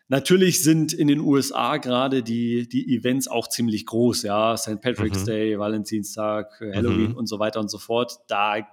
[0.10, 4.82] Natürlich sind in den USA gerade die, die Events auch ziemlich groß, ja, St.
[4.82, 5.26] Patrick's mhm.
[5.26, 7.18] Day, Valentinstag, Halloween mhm.
[7.18, 8.14] und so weiter und so fort.
[8.30, 8.66] Da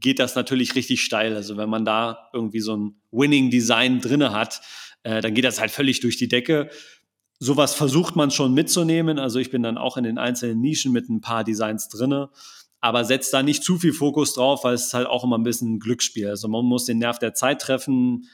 [0.00, 1.34] geht das natürlich richtig steil.
[1.34, 4.60] Also wenn man da irgendwie so ein Winning Design drinne hat,
[5.02, 6.70] äh, dann geht das halt völlig durch die Decke
[7.38, 9.18] sowas versucht man schon mitzunehmen.
[9.18, 12.30] Also ich bin dann auch in den einzelnen Nischen mit ein paar Designs drinne,
[12.80, 15.44] aber setzt da nicht zu viel Fokus drauf, weil es ist halt auch immer ein
[15.44, 16.28] bisschen ein Glücksspiel.
[16.28, 18.28] Also man muss den Nerv der Zeit treffen.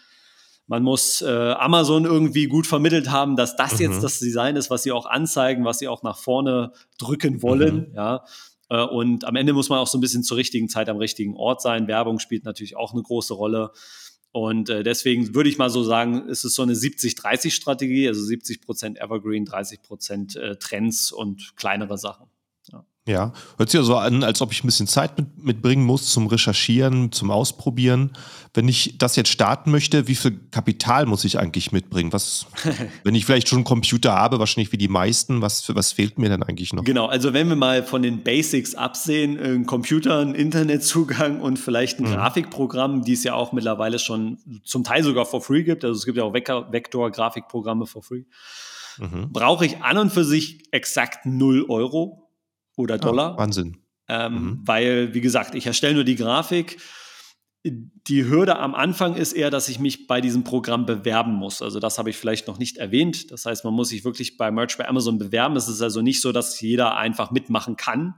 [0.66, 3.80] Man muss äh, Amazon irgendwie gut vermittelt haben, dass das mhm.
[3.80, 7.88] jetzt das Design ist, was sie auch anzeigen, was sie auch nach vorne drücken wollen.
[7.90, 7.94] Mhm.
[7.94, 8.24] Ja.
[8.70, 11.36] Äh, und am Ende muss man auch so ein bisschen zur richtigen Zeit am richtigen
[11.36, 11.86] Ort sein.
[11.86, 13.72] Werbung spielt natürlich auch eine große Rolle.
[14.34, 18.62] Und äh, deswegen würde ich mal so sagen, ist es so eine 70-30-Strategie, also 70
[18.62, 22.26] Prozent Evergreen, 30 Prozent äh, Trends und kleinere Sachen.
[23.06, 26.06] Ja, hört sich ja so an, als ob ich ein bisschen Zeit mit, mitbringen muss
[26.06, 28.12] zum Recherchieren, zum Ausprobieren.
[28.54, 32.14] Wenn ich das jetzt starten möchte, wie viel Kapital muss ich eigentlich mitbringen?
[32.14, 32.46] Was,
[33.04, 36.30] wenn ich vielleicht schon einen Computer habe, wahrscheinlich wie die meisten, was, was fehlt mir
[36.30, 36.82] dann eigentlich noch?
[36.82, 42.00] Genau, also wenn wir mal von den Basics absehen, ein Computer, ein Internetzugang und vielleicht
[42.00, 42.14] ein mhm.
[42.14, 46.06] Grafikprogramm, die es ja auch mittlerweile schon zum Teil sogar for free gibt, also es
[46.06, 48.22] gibt ja auch Vektor-Grafikprogramme for free,
[48.96, 49.30] mhm.
[49.30, 52.23] brauche ich an und für sich exakt 0 Euro
[52.76, 53.32] oder Dollar.
[53.32, 53.78] Ja, Wahnsinn.
[54.08, 54.60] Ähm, mhm.
[54.64, 56.78] Weil, wie gesagt, ich erstelle nur die Grafik.
[57.64, 61.62] Die Hürde am Anfang ist eher, dass ich mich bei diesem Programm bewerben muss.
[61.62, 63.30] Also das habe ich vielleicht noch nicht erwähnt.
[63.30, 65.56] Das heißt, man muss sich wirklich bei Merch bei Amazon bewerben.
[65.56, 68.14] Es ist also nicht so, dass jeder einfach mitmachen kann.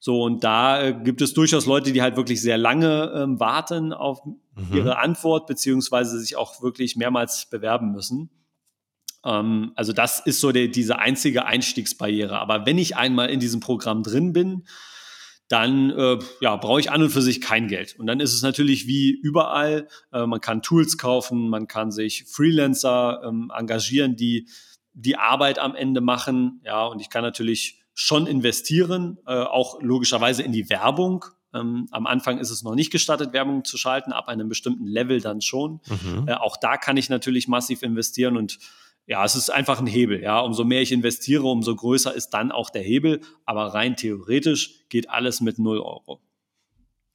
[0.00, 3.92] So, und da äh, gibt es durchaus Leute, die halt wirklich sehr lange ähm, warten
[3.92, 4.36] auf mhm.
[4.72, 8.30] ihre Antwort, beziehungsweise sich auch wirklich mehrmals bewerben müssen.
[9.24, 12.38] Ähm, also das ist so der, diese einzige Einstiegsbarriere.
[12.38, 14.64] Aber wenn ich einmal in diesem Programm drin bin,
[15.48, 17.96] dann äh, ja, brauche ich an und für sich kein Geld.
[17.98, 22.24] Und dann ist es natürlich wie überall, äh, man kann Tools kaufen, man kann sich
[22.26, 24.48] Freelancer ähm, engagieren, die
[24.92, 26.60] die Arbeit am Ende machen.
[26.64, 31.24] Ja, und ich kann natürlich schon investieren, äh, auch logischerweise in die Werbung.
[31.54, 35.20] Ähm, am Anfang ist es noch nicht gestattet, Werbung zu schalten, ab einem bestimmten Level
[35.20, 35.80] dann schon.
[35.86, 36.28] Mhm.
[36.28, 38.58] Äh, auch da kann ich natürlich massiv investieren und
[39.08, 40.22] ja, es ist einfach ein Hebel.
[40.22, 43.22] Ja, umso mehr ich investiere, umso größer ist dann auch der Hebel.
[43.46, 46.20] Aber rein theoretisch geht alles mit 0 Euro.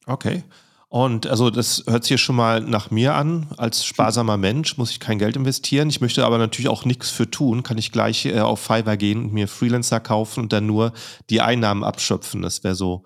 [0.08, 0.44] Okay.
[0.90, 3.48] Und also das hört sich hier schon mal nach mir an.
[3.58, 5.90] Als sparsamer Mensch muss ich kein Geld investieren.
[5.90, 7.62] Ich möchte aber natürlich auch nichts für tun.
[7.62, 10.94] Kann ich gleich äh, auf Fiverr gehen und mir Freelancer kaufen und dann nur
[11.30, 12.42] die Einnahmen abschöpfen.
[12.42, 13.06] Das wäre so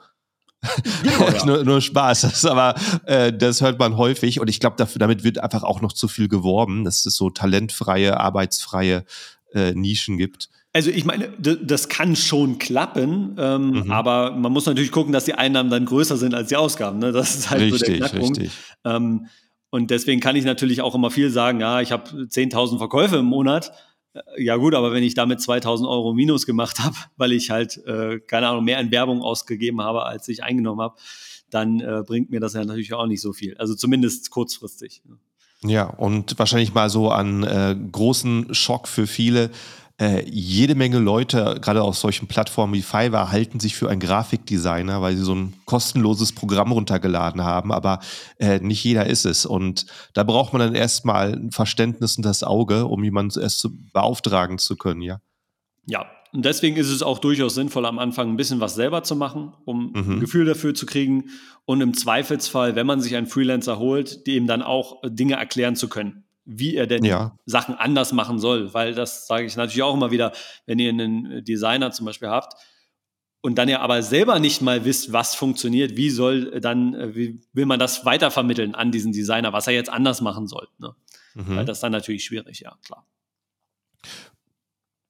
[1.03, 1.45] Genau, ja.
[1.45, 2.21] nur, nur, Spaß.
[2.21, 5.93] Das aber äh, das hört man häufig und ich glaube, damit wird einfach auch noch
[5.93, 9.05] zu viel geworben, dass es so talentfreie, arbeitsfreie
[9.53, 10.49] äh, Nischen gibt.
[10.73, 13.91] Also ich meine, das kann schon klappen, ähm, mhm.
[13.91, 16.99] aber man muss natürlich gucken, dass die Einnahmen dann größer sind als die Ausgaben.
[16.99, 17.11] Ne?
[17.11, 18.37] Das ist halt richtig, so der Knackpunkt.
[18.37, 18.57] Richtig.
[18.85, 19.27] Ähm,
[19.69, 23.25] und deswegen kann ich natürlich auch immer viel sagen, ja, ich habe 10.000 Verkäufe im
[23.25, 23.71] Monat,
[24.37, 28.19] ja gut, aber wenn ich damit 2000 Euro Minus gemacht habe, weil ich halt, äh,
[28.19, 30.95] keine Ahnung, mehr in Werbung ausgegeben habe, als ich eingenommen habe,
[31.49, 33.57] dann äh, bringt mir das ja natürlich auch nicht so viel.
[33.57, 35.01] Also zumindest kurzfristig.
[35.63, 39.49] Ja, und wahrscheinlich mal so an äh, großen Schock für viele
[39.99, 45.01] äh, jede Menge Leute, gerade auf solchen Plattformen wie Fiverr, halten sich für einen Grafikdesigner,
[45.01, 47.99] weil sie so ein kostenloses Programm runtergeladen haben, aber
[48.39, 49.45] äh, nicht jeder ist es.
[49.45, 53.71] Und da braucht man dann erstmal ein Verständnis und das Auge, um jemanden erst zu
[53.91, 55.19] beauftragen zu können, ja.
[55.85, 59.15] Ja, und deswegen ist es auch durchaus sinnvoll, am Anfang ein bisschen was selber zu
[59.15, 60.11] machen, um mhm.
[60.11, 61.29] ein Gefühl dafür zu kriegen
[61.65, 65.75] und im Zweifelsfall, wenn man sich einen Freelancer holt, die ihm dann auch Dinge erklären
[65.75, 66.26] zu können.
[66.47, 67.37] Wie er denn ja.
[67.45, 68.73] Sachen anders machen soll.
[68.73, 70.31] Weil das sage ich natürlich auch immer wieder,
[70.65, 72.53] wenn ihr einen Designer zum Beispiel habt
[73.41, 77.41] und dann ja aber selber nicht mal wisst, was funktioniert, wie soll dann, äh, wie
[77.53, 80.67] will man das weitervermitteln an diesen Designer, was er jetzt anders machen soll.
[80.79, 80.95] Ne?
[81.35, 81.55] Mhm.
[81.57, 83.05] Weil das dann natürlich schwierig, ja, klar.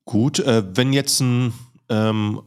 [0.06, 1.54] Gut, äh, wenn jetzt ein
[1.90, 2.42] ähm,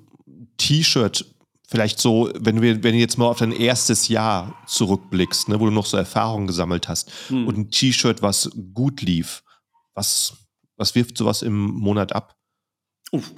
[0.57, 1.27] T-Shirt
[1.71, 5.67] vielleicht so, wenn wir, wenn du jetzt mal auf dein erstes Jahr zurückblickst, ne, wo
[5.67, 7.47] du noch so Erfahrungen gesammelt hast hm.
[7.47, 9.43] und ein T-Shirt, was gut lief,
[9.95, 10.35] was,
[10.77, 12.37] was wirft sowas im Monat ab?
[13.13, 13.33] Uff.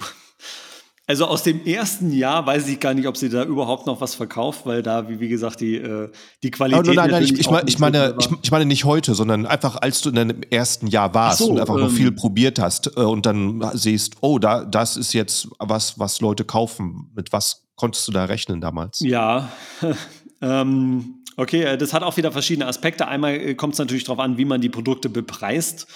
[1.05, 4.15] Also aus dem ersten Jahr weiß ich gar nicht, ob sie da überhaupt noch was
[4.15, 6.09] verkauft, weil da, wie, wie gesagt, die, äh,
[6.41, 6.87] die Qualität.
[6.87, 9.75] Oh, nein, nein, ich, ich, meine, ich, meine, ich, ich, meine nicht heute, sondern einfach,
[9.81, 12.95] als du in deinem ersten Jahr warst so, und einfach ähm, noch viel probiert hast
[12.95, 17.11] äh, und dann siehst, oh, da, das ist jetzt was, was Leute kaufen.
[17.13, 18.99] Mit was konntest du da rechnen damals?
[18.99, 19.51] Ja,
[20.41, 23.07] ähm, okay, äh, das hat auch wieder verschiedene Aspekte.
[23.07, 25.87] Einmal äh, kommt es natürlich darauf an, wie man die Produkte bepreist.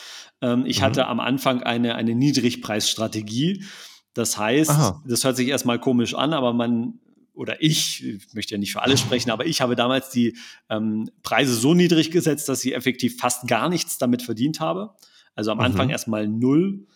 [0.42, 0.86] Ähm, ich mhm.
[0.86, 3.66] hatte am Anfang eine, eine Niedrigpreisstrategie.
[4.14, 5.04] Das heißt, Aha.
[5.06, 7.00] das hört sich erstmal komisch an, aber man
[7.34, 10.36] oder ich, ich möchte ja nicht für alle sprechen, aber ich habe damals die
[10.70, 14.96] ähm, Preise so niedrig gesetzt, dass ich effektiv fast gar nichts damit verdient habe.
[15.36, 15.66] Also am mhm.
[15.66, 16.88] Anfang erstmal 0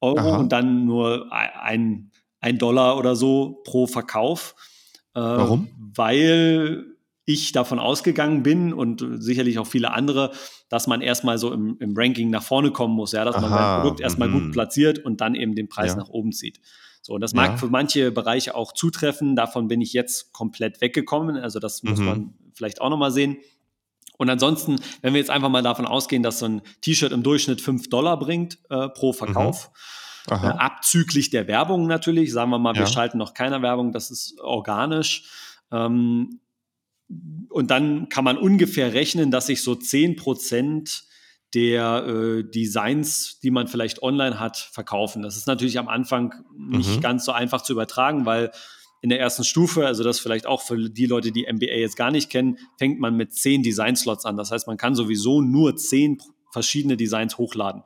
[0.00, 0.36] Euro Aha.
[0.38, 4.54] und dann nur ein, ein Dollar oder so pro Verkauf.
[5.14, 5.68] Äh, Warum?
[5.94, 6.84] Weil
[7.24, 10.32] ich davon ausgegangen bin und sicherlich auch viele andere,
[10.68, 13.52] dass man erstmal so im, im Ranking nach vorne kommen muss, ja, dass Aha, man
[13.52, 14.32] sein Produkt erstmal mm.
[14.32, 14.50] gut mhm.
[14.52, 15.98] platziert und dann eben den Preis ja.
[15.98, 16.60] nach oben zieht.
[17.02, 17.56] So, und das mag ja.
[17.56, 19.36] für manche Bereiche auch zutreffen.
[19.36, 21.36] Davon bin ich jetzt komplett weggekommen.
[21.36, 22.04] Also das muss mhm.
[22.04, 23.38] man vielleicht auch nochmal sehen.
[24.18, 27.62] Und ansonsten, wenn wir jetzt einfach mal davon ausgehen, dass so ein T-Shirt im Durchschnitt
[27.62, 29.76] 5 Dollar bringt äh, pro Verkauf, mhm.
[30.30, 32.80] Äh, abzüglich der Werbung natürlich, sagen wir mal, ja.
[32.80, 35.24] wir schalten noch keine Werbung, das ist organisch.
[35.72, 36.40] Ähm,
[37.48, 41.04] und dann kann man ungefähr rechnen, dass sich so 10 Prozent
[41.54, 45.22] der äh, Designs, die man vielleicht online hat, verkaufen.
[45.22, 47.00] Das ist natürlich am Anfang nicht mhm.
[47.00, 48.52] ganz so einfach zu übertragen, weil
[49.02, 52.10] in der ersten Stufe, also das vielleicht auch für die Leute, die MBA jetzt gar
[52.10, 54.36] nicht kennen, fängt man mit zehn Design-Slots an.
[54.36, 56.18] Das heißt, man kann sowieso nur zehn
[56.52, 57.82] verschiedene Designs hochladen.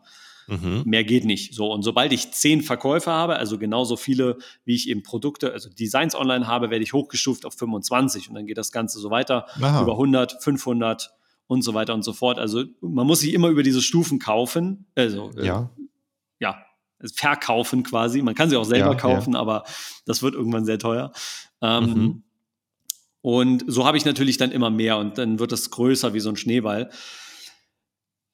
[0.46, 0.83] Mhm.
[0.85, 1.54] Mehr geht nicht.
[1.54, 5.68] So, und sobald ich zehn Verkäufe habe, also genauso viele, wie ich eben Produkte, also
[5.70, 9.46] Designs online habe, werde ich hochgestuft auf 25 und dann geht das Ganze so weiter
[9.61, 9.83] Aha.
[9.83, 11.12] über 100, 500
[11.46, 12.38] und so weiter und so fort.
[12.38, 15.70] Also man muss sich immer über diese Stufen kaufen, also äh, ja,
[16.40, 16.64] ja
[17.14, 18.22] verkaufen quasi.
[18.22, 19.40] Man kann sie auch selber ja, kaufen, ja.
[19.40, 19.64] aber
[20.07, 21.12] das wird irgendwann sehr teuer.
[21.61, 22.22] Ähm, mhm.
[23.20, 26.28] Und so habe ich natürlich dann immer mehr und dann wird es größer wie so
[26.28, 26.90] ein Schneeball.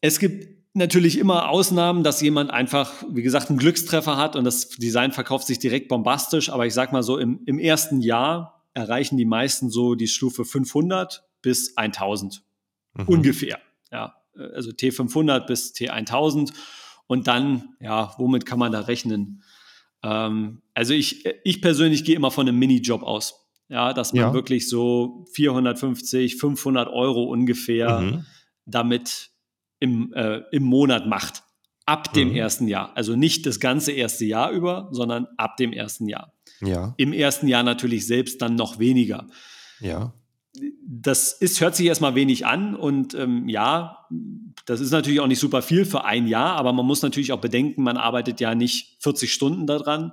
[0.00, 4.68] Es gibt natürlich immer Ausnahmen, dass jemand einfach, wie gesagt, einen Glückstreffer hat und das
[4.70, 6.50] Design verkauft sich direkt bombastisch.
[6.50, 10.44] Aber ich sag mal so, im, im ersten Jahr erreichen die meisten so die Stufe
[10.44, 12.42] 500 bis 1000
[12.94, 13.04] mhm.
[13.06, 13.58] ungefähr.
[13.90, 16.52] Ja, also T500 bis T1000
[17.06, 19.42] und dann, ja, womit kann man da rechnen?
[20.02, 23.48] Ähm, also ich, ich persönlich gehe immer von einem Minijob aus.
[23.68, 24.34] Ja, dass man ja.
[24.34, 28.26] wirklich so 450, 500 Euro ungefähr mhm.
[28.66, 29.30] damit
[29.80, 31.42] im, äh, im Monat macht.
[31.86, 32.36] Ab dem mhm.
[32.36, 32.96] ersten Jahr.
[32.96, 36.32] Also nicht das ganze erste Jahr über, sondern ab dem ersten Jahr.
[36.60, 36.94] Ja.
[36.98, 39.26] Im ersten Jahr natürlich selbst dann noch weniger.
[39.80, 40.12] Ja.
[40.84, 44.06] Das ist, hört sich erstmal wenig an und ähm, ja,
[44.66, 47.40] das ist natürlich auch nicht super viel für ein Jahr, aber man muss natürlich auch
[47.40, 50.12] bedenken, man arbeitet ja nicht 40 Stunden daran,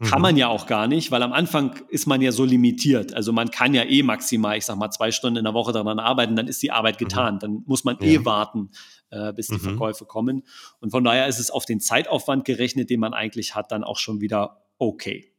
[0.00, 0.22] kann mhm.
[0.22, 3.14] man ja auch gar nicht, weil am Anfang ist man ja so limitiert.
[3.14, 5.98] Also man kann ja eh maximal, ich sag mal, zwei Stunden in der Woche daran
[5.98, 7.04] arbeiten, dann ist die Arbeit mhm.
[7.04, 7.34] getan.
[7.34, 7.38] Mhm.
[7.38, 8.20] Dann muss man eh ja.
[8.20, 8.70] eh warten,
[9.10, 9.60] äh, bis die mhm.
[9.60, 10.42] Verkäufe kommen.
[10.80, 13.98] Und von daher ist es auf den Zeitaufwand gerechnet, den man eigentlich hat, dann auch
[13.98, 15.32] schon wieder okay.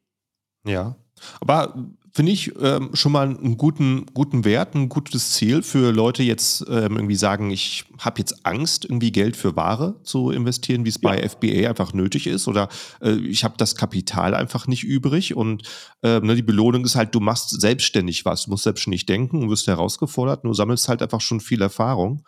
[0.65, 0.95] Ja.
[1.39, 1.75] Aber
[2.17, 6.61] finde ich ähm, schon mal einen guten, guten Wert, ein gutes Ziel für Leute jetzt
[6.67, 10.99] ähm, irgendwie sagen, ich habe jetzt Angst, irgendwie Geld für Ware zu investieren, wie es
[10.99, 11.11] ja.
[11.11, 12.69] bei FBA einfach nötig ist oder
[13.01, 15.61] äh, ich habe das Kapital einfach nicht übrig und
[16.01, 19.51] äh, ne, die Belohnung ist halt, du machst selbstständig was, du musst selbstständig denken und
[19.51, 22.27] wirst herausgefordert, du sammelst halt einfach schon viel Erfahrung.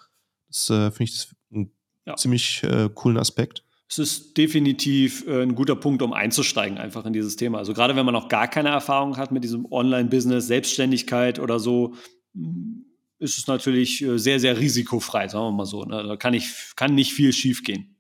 [0.50, 1.72] Das äh, finde ich einen
[2.06, 2.16] ja.
[2.16, 7.14] ziemlich äh, coolen Aspekt es ist definitiv äh, ein guter Punkt, um einzusteigen einfach in
[7.14, 7.58] dieses Thema.
[7.58, 11.96] Also gerade wenn man noch gar keine Erfahrung hat mit diesem Online-Business, Selbstständigkeit oder so,
[12.34, 12.82] mm,
[13.18, 15.84] ist es natürlich äh, sehr, sehr risikofrei, sagen wir mal so.
[15.86, 16.04] Ne?
[16.04, 17.96] Da kann, ich, kann nicht viel schiefgehen.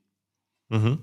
[0.69, 0.99] Mhm.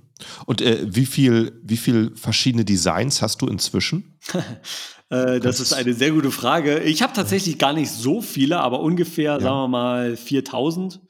[0.46, 4.18] Und äh, wie, viel, wie viel verschiedene Designs hast du inzwischen?
[5.10, 6.78] äh, das ist eine sehr gute Frage.
[6.84, 9.40] Ich habe tatsächlich gar nicht so viele, aber ungefähr, ja.
[9.40, 11.00] sagen wir mal, 4000.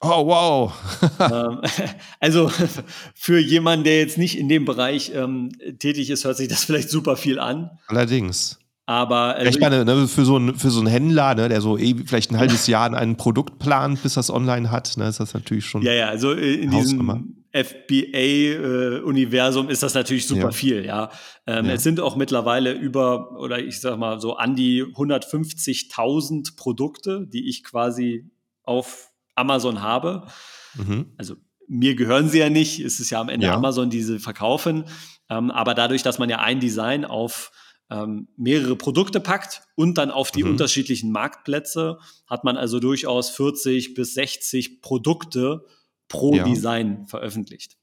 [0.00, 0.72] Oh, wow.
[1.20, 1.60] ähm,
[2.20, 2.50] also
[3.14, 6.90] für jemanden, der jetzt nicht in dem Bereich ähm, tätig ist, hört sich das vielleicht
[6.90, 7.70] super viel an.
[7.86, 8.58] Allerdings.
[8.86, 11.78] Aber also ich meine, ne, für, so ein, für so einen Händler, ne, der so
[11.78, 15.32] eh vielleicht ein halbes Jahr ein Produkt plant, bis das online hat, ne, ist das
[15.32, 15.82] natürlich schon.
[15.82, 20.50] Ja, ja, also in diesem FBA-Universum äh, ist das natürlich super ja.
[20.50, 21.12] viel, ja.
[21.46, 21.74] Ähm, ja.
[21.74, 27.48] Es sind auch mittlerweile über, oder ich sag mal so an die 150.000 Produkte, die
[27.48, 28.28] ich quasi
[28.64, 29.09] auf
[29.40, 30.26] Amazon habe.
[30.74, 31.12] Mhm.
[31.16, 33.54] Also mir gehören sie ja nicht, es ist ja am Ende ja.
[33.54, 34.84] Amazon, die sie verkaufen.
[35.28, 37.52] Ähm, aber dadurch, dass man ja ein Design auf
[37.90, 40.50] ähm, mehrere Produkte packt und dann auf die mhm.
[40.50, 45.64] unterschiedlichen Marktplätze, hat man also durchaus 40 bis 60 Produkte
[46.08, 46.44] pro ja.
[46.44, 47.76] Design veröffentlicht.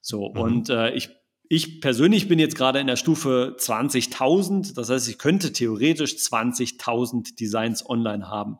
[0.00, 0.40] So, mhm.
[0.40, 1.10] und äh, ich,
[1.48, 7.36] ich persönlich bin jetzt gerade in der Stufe 20.000, das heißt, ich könnte theoretisch 20.000
[7.36, 8.58] Designs online haben.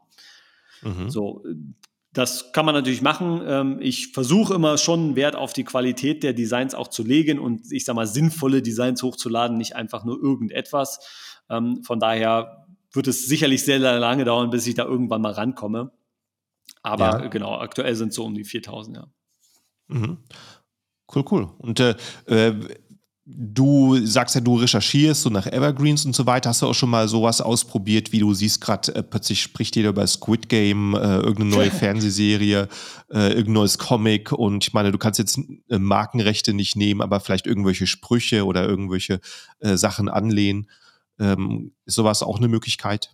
[0.83, 1.11] Mhm.
[1.11, 1.45] So,
[2.15, 3.43] das kann man natürlich machen.
[3.45, 7.71] Ähm, ich versuche immer schon Wert auf die Qualität der Designs auch zu legen und
[7.73, 11.01] ich sage mal sinnvolle Designs hochzuladen, nicht einfach nur irgendetwas.
[11.51, 15.33] Ähm, von daher wird es sicherlich sehr, sehr lange dauern, bis ich da irgendwann mal
[15.33, 15.91] rankomme.
[16.83, 17.27] Aber ja.
[17.29, 19.07] genau, aktuell sind es so um die 4000, ja.
[19.89, 20.19] Mhm.
[21.13, 21.51] Cool, cool.
[21.59, 21.97] Und äh,
[22.27, 22.55] äh
[23.27, 26.51] Du sagst ja, du recherchierst so nach Evergreens und so weiter.
[26.51, 29.89] Hast du auch schon mal sowas ausprobiert, wie du siehst gerade, äh, plötzlich spricht jeder
[29.89, 32.69] über Squid Game, äh, irgendeine neue Fernsehserie,
[33.11, 35.39] äh, irgendein neues Comic und ich meine, du kannst jetzt
[35.71, 39.21] äh, Markenrechte nicht nehmen, aber vielleicht irgendwelche Sprüche oder irgendwelche
[39.61, 40.69] äh, Sachen anlehnen.
[41.19, 43.14] Ähm, ist sowas auch eine Möglichkeit?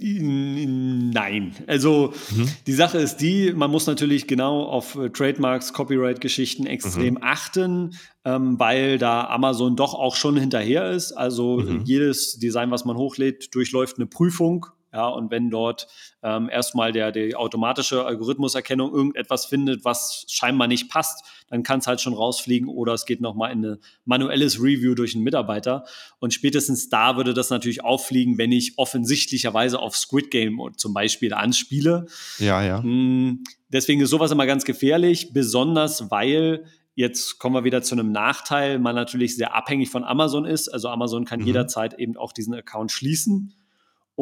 [0.00, 1.54] Nein.
[1.66, 2.48] Also mhm.
[2.66, 7.22] die Sache ist die, man muss natürlich genau auf äh, Trademarks, Copyright-Geschichten extrem mhm.
[7.22, 7.94] achten,
[8.24, 11.12] ähm, weil da Amazon doch auch schon hinterher ist.
[11.12, 11.82] Also mhm.
[11.84, 15.88] jedes Design, was man hochlädt, durchläuft eine Prüfung ja, und wenn dort
[16.22, 21.86] ähm, erstmal der, die automatische Algorithmuserkennung irgendetwas findet, was scheinbar nicht passt, dann kann es
[21.86, 25.84] halt schon rausfliegen oder es geht nochmal in ein manuelles Review durch einen Mitarbeiter.
[26.18, 31.32] Und spätestens da würde das natürlich auffliegen, wenn ich offensichtlicherweise auf Squid Game zum Beispiel
[31.32, 32.06] anspiele.
[32.38, 32.82] Ja, ja.
[32.82, 38.12] Hm, deswegen ist sowas immer ganz gefährlich, besonders weil Jetzt kommen wir wieder zu einem
[38.12, 40.68] Nachteil, man natürlich sehr abhängig von Amazon ist.
[40.68, 41.46] Also Amazon kann mhm.
[41.46, 43.54] jederzeit eben auch diesen Account schließen.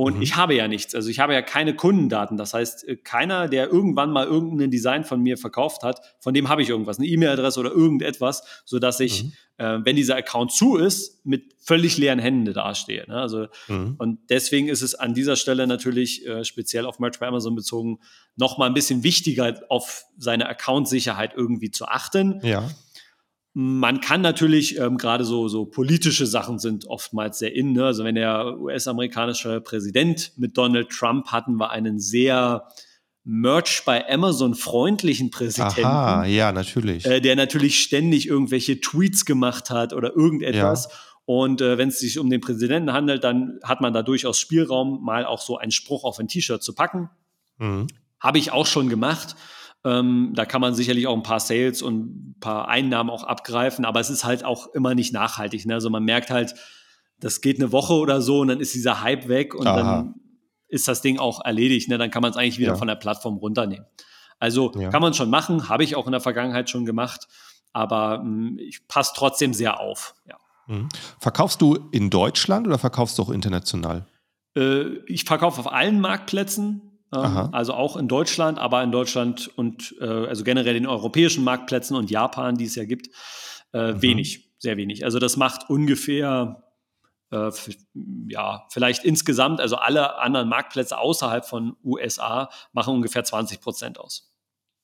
[0.01, 0.23] Und mhm.
[0.23, 0.95] ich habe ja nichts.
[0.95, 2.39] Also ich habe ja keine Kundendaten.
[2.39, 6.49] Das heißt, äh, keiner, der irgendwann mal irgendein Design von mir verkauft hat, von dem
[6.49, 9.33] habe ich irgendwas, eine E-Mail-Adresse oder irgendetwas, sodass ich, mhm.
[9.59, 13.05] äh, wenn dieser Account zu ist, mit völlig leeren Händen dastehe.
[13.09, 13.17] Ne?
[13.17, 13.97] Also, mhm.
[13.99, 17.99] Und deswegen ist es an dieser Stelle natürlich äh, speziell auf Merch bei Amazon bezogen
[18.37, 22.41] nochmal ein bisschen wichtiger, auf seine Account-Sicherheit irgendwie zu achten.
[22.43, 22.71] Ja.
[23.53, 27.73] Man kann natürlich, ähm, gerade so, so politische Sachen sind oftmals sehr in.
[27.73, 27.85] Ne?
[27.85, 32.69] Also wenn der US-amerikanische Präsident mit Donald Trump hatten wir einen sehr
[33.25, 35.85] Merch bei Amazon freundlichen Präsidenten.
[35.85, 37.05] Aha, ja, natürlich.
[37.05, 40.89] Äh, der natürlich ständig irgendwelche Tweets gemacht hat oder irgendetwas.
[40.91, 40.97] Ja.
[41.27, 45.03] Und äh, wenn es sich um den Präsidenten handelt, dann hat man da durchaus Spielraum,
[45.05, 47.11] mal auch so einen Spruch auf ein T-Shirt zu packen.
[47.59, 47.89] Mhm.
[48.19, 49.37] Habe ich auch schon gemacht.
[49.85, 53.85] Ähm, da kann man sicherlich auch ein paar Sales und ein paar Einnahmen auch abgreifen,
[53.85, 55.65] aber es ist halt auch immer nicht nachhaltig.
[55.65, 55.75] Ne?
[55.75, 56.55] Also man merkt halt,
[57.19, 59.77] das geht eine Woche oder so und dann ist dieser Hype weg und Aha.
[59.77, 60.15] dann
[60.69, 61.89] ist das Ding auch erledigt.
[61.89, 61.99] Ne?
[61.99, 62.77] Dann kann man es eigentlich wieder ja.
[62.77, 63.87] von der Plattform runternehmen.
[64.39, 64.91] Also ja.
[64.91, 67.29] kann man schon machen, habe ich auch in der Vergangenheit schon gemacht,
[67.73, 70.15] aber mh, hm, ich passe trotzdem sehr auf.
[70.27, 70.37] Ja.
[70.67, 70.89] Mhm.
[71.19, 74.07] Verkaufst du in Deutschland oder verkaufst du auch international?
[74.57, 76.90] Äh, ich verkaufe auf allen Marktplätzen.
[77.13, 81.97] Ähm, also auch in Deutschland, aber in Deutschland und äh, also generell in europäischen Marktplätzen
[81.97, 83.09] und Japan, die es ja gibt,
[83.73, 84.03] äh, mhm.
[84.03, 85.05] wenig, sehr wenig.
[85.05, 86.63] Also das macht ungefähr
[87.31, 87.51] äh,
[88.29, 94.33] ja, vielleicht insgesamt, also alle anderen Marktplätze außerhalb von USA machen ungefähr 20 Prozent aus.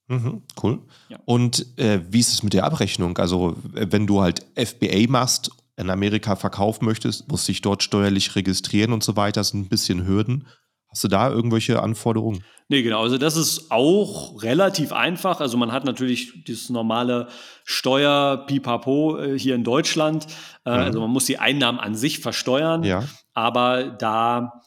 [0.08, 0.82] Mhm, cool.
[1.08, 1.18] Ja.
[1.24, 3.18] Und äh, wie ist es mit der Abrechnung?
[3.18, 8.34] Also, wenn du halt FBA machst, in Amerika verkaufen möchtest, musst du dich dort steuerlich
[8.34, 10.46] registrieren und so weiter, das sind ein bisschen Hürden.
[10.88, 12.44] Hast du da irgendwelche Anforderungen?
[12.68, 13.02] Nee, genau.
[13.02, 15.40] Also das ist auch relativ einfach.
[15.40, 17.28] Also man hat natürlich das normale
[17.64, 20.26] Steuer-Pipapo äh, hier in Deutschland.
[20.64, 20.76] Äh, mhm.
[20.76, 22.82] Also man muss die Einnahmen an sich versteuern.
[22.82, 23.04] Ja.
[23.34, 24.62] Aber da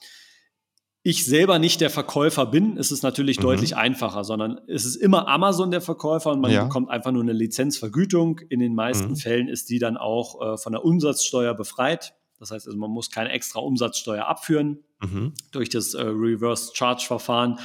[1.01, 3.43] ich selber nicht der Verkäufer bin, ist es natürlich mhm.
[3.43, 6.63] deutlich einfacher, sondern es ist immer Amazon der Verkäufer und man ja.
[6.63, 8.39] bekommt einfach nur eine Lizenzvergütung.
[8.49, 9.15] In den meisten mhm.
[9.17, 12.13] Fällen ist die dann auch äh, von der Umsatzsteuer befreit.
[12.39, 15.33] Das heißt also, man muss keine extra Umsatzsteuer abführen mhm.
[15.51, 17.59] durch das äh, Reverse Charge Verfahren.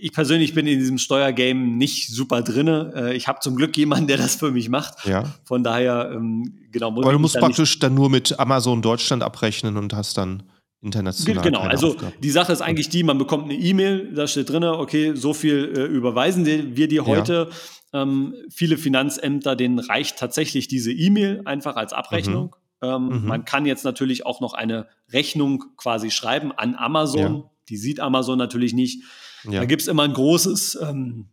[0.00, 2.92] Ich persönlich bin in diesem Steuergame nicht super drinne.
[2.96, 5.06] Äh, ich habe zum Glück jemanden, der das für mich macht.
[5.06, 5.34] Ja.
[5.44, 6.90] Von daher, ähm, genau.
[6.90, 10.42] Muss Aber du musst praktisch dann nur mit Amazon Deutschland abrechnen und hast dann
[10.84, 11.42] international.
[11.42, 12.12] Genau, also Aufgaben.
[12.20, 15.72] die Sache ist eigentlich die, man bekommt eine E-Mail, da steht drin, okay, so viel
[15.76, 17.48] äh, überweisen wir dir heute.
[17.92, 18.02] Ja.
[18.02, 22.46] Ähm, viele Finanzämter, denen reicht tatsächlich diese E-Mail einfach als Abrechnung.
[22.46, 22.63] Mhm.
[22.84, 23.26] Ähm, mhm.
[23.26, 27.34] Man kann jetzt natürlich auch noch eine Rechnung quasi schreiben an Amazon.
[27.36, 27.50] Ja.
[27.68, 29.02] Die sieht Amazon natürlich nicht.
[29.44, 29.60] Ja.
[29.60, 31.28] Da gibt es immer ein großes, ähm,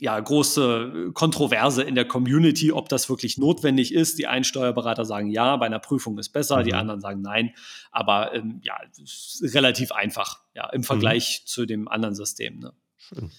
[0.00, 4.18] ja, große Kontroverse in der Community, ob das wirklich notwendig ist.
[4.18, 6.64] Die einen Steuerberater sagen ja, bei einer Prüfung ist besser, mhm.
[6.64, 7.54] die anderen sagen nein.
[7.90, 8.76] Aber ähm, ja,
[9.42, 11.46] relativ einfach, ja, im Vergleich mhm.
[11.46, 12.58] zu dem anderen System.
[12.58, 12.72] Ne?
[12.96, 13.30] Schön.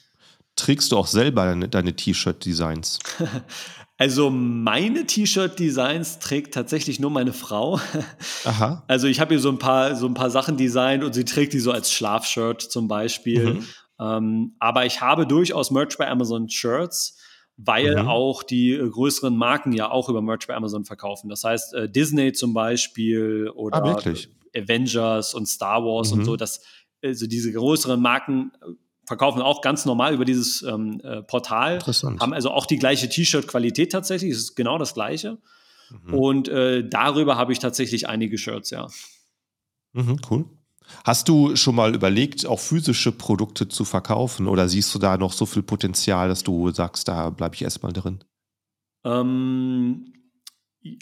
[0.55, 2.99] Trägst du auch selber deine, deine T-Shirt-Designs?
[3.97, 7.79] Also meine T-Shirt-Designs trägt tatsächlich nur meine Frau.
[8.43, 8.83] Aha.
[8.87, 11.53] Also ich habe ihr so ein paar so ein paar Sachen designt und sie trägt
[11.53, 13.53] die so als Schlafshirt zum Beispiel.
[13.53, 13.67] Mhm.
[13.99, 17.17] Ähm, aber ich habe durchaus Merch bei Amazon Shirts,
[17.55, 18.09] weil mhm.
[18.09, 21.29] auch die äh, größeren Marken ja auch über Merch bei Amazon verkaufen.
[21.29, 24.03] Das heißt äh, Disney zum Beispiel oder ah,
[24.53, 26.19] Avengers und Star Wars mhm.
[26.19, 26.35] und so.
[26.35, 26.61] Das,
[27.01, 28.71] also diese größeren Marken äh,
[29.05, 31.79] verkaufen auch ganz normal über dieses ähm, äh, Portal.
[31.79, 34.31] Haben also auch die gleiche T-Shirt-Qualität tatsächlich.
[34.31, 35.37] Es ist genau das gleiche.
[35.89, 36.13] Mhm.
[36.13, 38.87] Und äh, darüber habe ich tatsächlich einige Shirts, ja.
[39.93, 40.45] Mhm, cool.
[41.03, 45.33] Hast du schon mal überlegt, auch physische Produkte zu verkaufen oder siehst du da noch
[45.33, 48.23] so viel Potenzial, dass du sagst, da bleibe ich erstmal drin?
[49.03, 50.13] Ähm,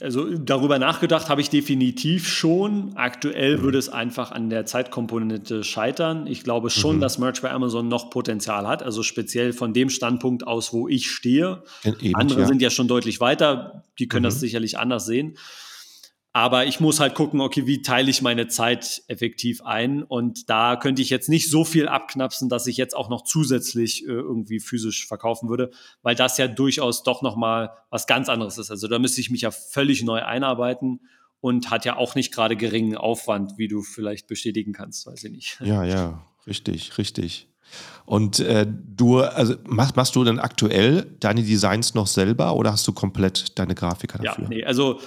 [0.02, 2.96] also darüber nachgedacht habe ich definitiv schon.
[2.96, 6.26] Aktuell würde es einfach an der Zeitkomponente scheitern.
[6.28, 7.02] Ich glaube schon, mhm.
[7.02, 11.10] dass Merch bei Amazon noch Potenzial hat, also speziell von dem Standpunkt aus, wo ich
[11.10, 11.64] stehe.
[11.84, 12.48] Eben, Andere ja.
[12.48, 14.28] sind ja schon deutlich weiter, die können mhm.
[14.28, 15.38] das sicherlich anders sehen.
[16.36, 20.02] Aber ich muss halt gucken, okay, wie teile ich meine Zeit effektiv ein?
[20.02, 24.04] Und da könnte ich jetzt nicht so viel abknapsen, dass ich jetzt auch noch zusätzlich
[24.04, 25.70] äh, irgendwie physisch verkaufen würde,
[26.02, 28.72] weil das ja durchaus doch nochmal was ganz anderes ist.
[28.72, 31.02] Also da müsste ich mich ja völlig neu einarbeiten
[31.40, 35.32] und hat ja auch nicht gerade geringen Aufwand, wie du vielleicht bestätigen kannst, weiß ich
[35.32, 35.62] nicht.
[35.62, 37.48] Ja, ja, richtig, richtig.
[38.06, 42.88] Und äh, du, also machst, machst du dann aktuell deine Designs noch selber oder hast
[42.88, 44.44] du komplett deine Grafiker dafür?
[44.46, 45.00] Ja, nee, also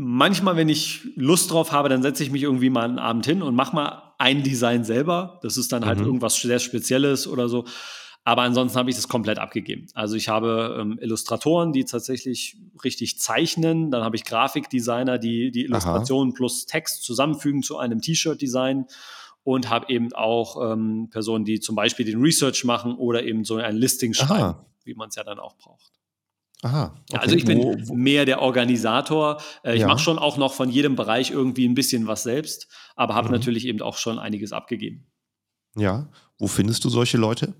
[0.00, 3.42] manchmal, wenn ich Lust drauf habe, dann setze ich mich irgendwie mal einen Abend hin
[3.42, 5.38] und mache mal ein Design selber.
[5.42, 6.06] Das ist dann halt mhm.
[6.06, 7.66] irgendwas sehr Spezielles oder so.
[8.24, 9.88] Aber ansonsten habe ich das komplett abgegeben.
[9.94, 13.90] Also ich habe ähm, Illustratoren, die tatsächlich richtig zeichnen.
[13.90, 18.86] Dann habe ich Grafikdesigner, die die Illustrationen plus Text zusammenfügen zu einem T-Shirt-Design.
[19.42, 23.56] Und habe eben auch ähm, Personen, die zum Beispiel den Research machen oder eben so
[23.56, 24.66] ein Listing schreiben, Aha.
[24.84, 25.99] wie man es ja dann auch braucht.
[26.62, 26.94] Aha.
[27.10, 27.22] Okay.
[27.22, 27.94] also ich bin wo, wo?
[27.94, 29.40] mehr der Organisator.
[29.64, 29.86] Äh, ich ja.
[29.86, 33.34] mache schon auch noch von jedem Bereich irgendwie ein bisschen was selbst, aber habe mhm.
[33.34, 35.06] natürlich eben auch schon einiges abgegeben.
[35.76, 36.08] Ja.
[36.38, 37.54] Wo findest du solche Leute?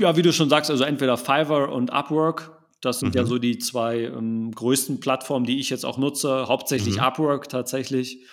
[0.00, 2.52] Ja, wie du schon sagst, also entweder Fiverr und Upwork.
[2.80, 3.20] Das sind mhm.
[3.20, 6.46] ja so die zwei ähm, größten Plattformen, die ich jetzt auch nutze.
[6.48, 7.02] Hauptsächlich mhm.
[7.02, 8.24] Upwork tatsächlich.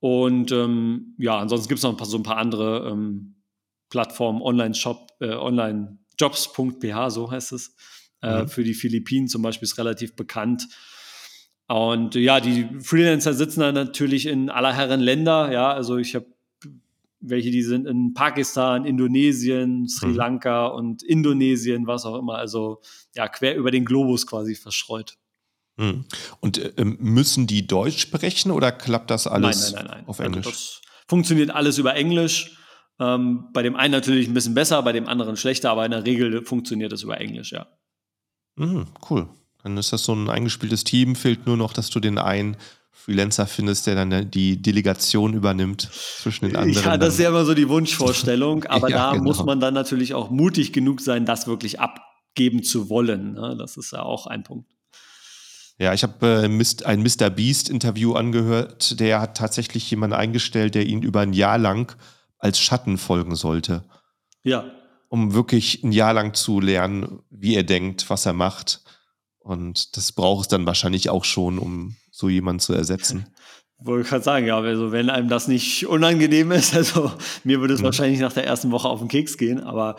[0.00, 3.36] Und ähm, ja, ansonsten gibt es noch ein paar, so ein paar andere ähm,
[3.90, 7.76] Plattformen, Online-Shop, äh, Online-Jobs.ph, so heißt es.
[8.22, 8.48] Äh, mhm.
[8.48, 10.68] Für die Philippinen zum Beispiel ist relativ bekannt.
[11.68, 15.52] Und ja, die Freelancer sitzen dann natürlich in aller Herren Länder.
[15.52, 16.26] Ja, also ich habe
[17.20, 20.16] welche, die sind in Pakistan, Indonesien, Sri mhm.
[20.16, 22.36] Lanka und Indonesien, was auch immer.
[22.36, 22.80] Also
[23.14, 25.16] ja, quer über den Globus quasi verstreut.
[25.76, 26.06] Mhm.
[26.40, 30.46] Und äh, müssen die Deutsch sprechen oder klappt das alles nein, nein, nein, auf Englisch?
[30.46, 32.56] Also das funktioniert alles über Englisch.
[32.98, 36.04] Ähm, bei dem einen natürlich ein bisschen besser, bei dem anderen schlechter, aber in der
[36.04, 37.66] Regel funktioniert das über Englisch, ja.
[38.60, 39.26] Mhm, cool.
[39.62, 41.16] Dann ist das so ein eingespieltes Team.
[41.16, 42.56] Fehlt nur noch, dass du den einen
[42.92, 46.84] Freelancer findest, der dann die Delegation übernimmt zwischen den anderen.
[46.84, 49.24] Ja, das ist ja immer so die Wunschvorstellung, aber ja, da genau.
[49.24, 53.32] muss man dann natürlich auch mutig genug sein, das wirklich abgeben zu wollen.
[53.32, 53.56] Ne?
[53.58, 54.70] Das ist ja auch ein Punkt.
[55.78, 57.30] Ja, ich habe äh, ein Mr.
[57.30, 59.00] Beast-Interview angehört.
[59.00, 61.96] Der hat tatsächlich jemanden eingestellt, der ihn über ein Jahr lang
[62.38, 63.84] als Schatten folgen sollte.
[64.42, 64.64] Ja
[65.10, 68.80] um wirklich ein Jahr lang zu lernen, wie er denkt, was er macht.
[69.40, 73.26] Und das braucht es dann wahrscheinlich auch schon, um so jemanden zu ersetzen.
[73.82, 77.12] Wollte gerade sagen, ja, also wenn einem das nicht unangenehm ist, also
[77.44, 77.86] mir würde es mhm.
[77.86, 79.96] wahrscheinlich nach der ersten Woche auf den Keks gehen, aber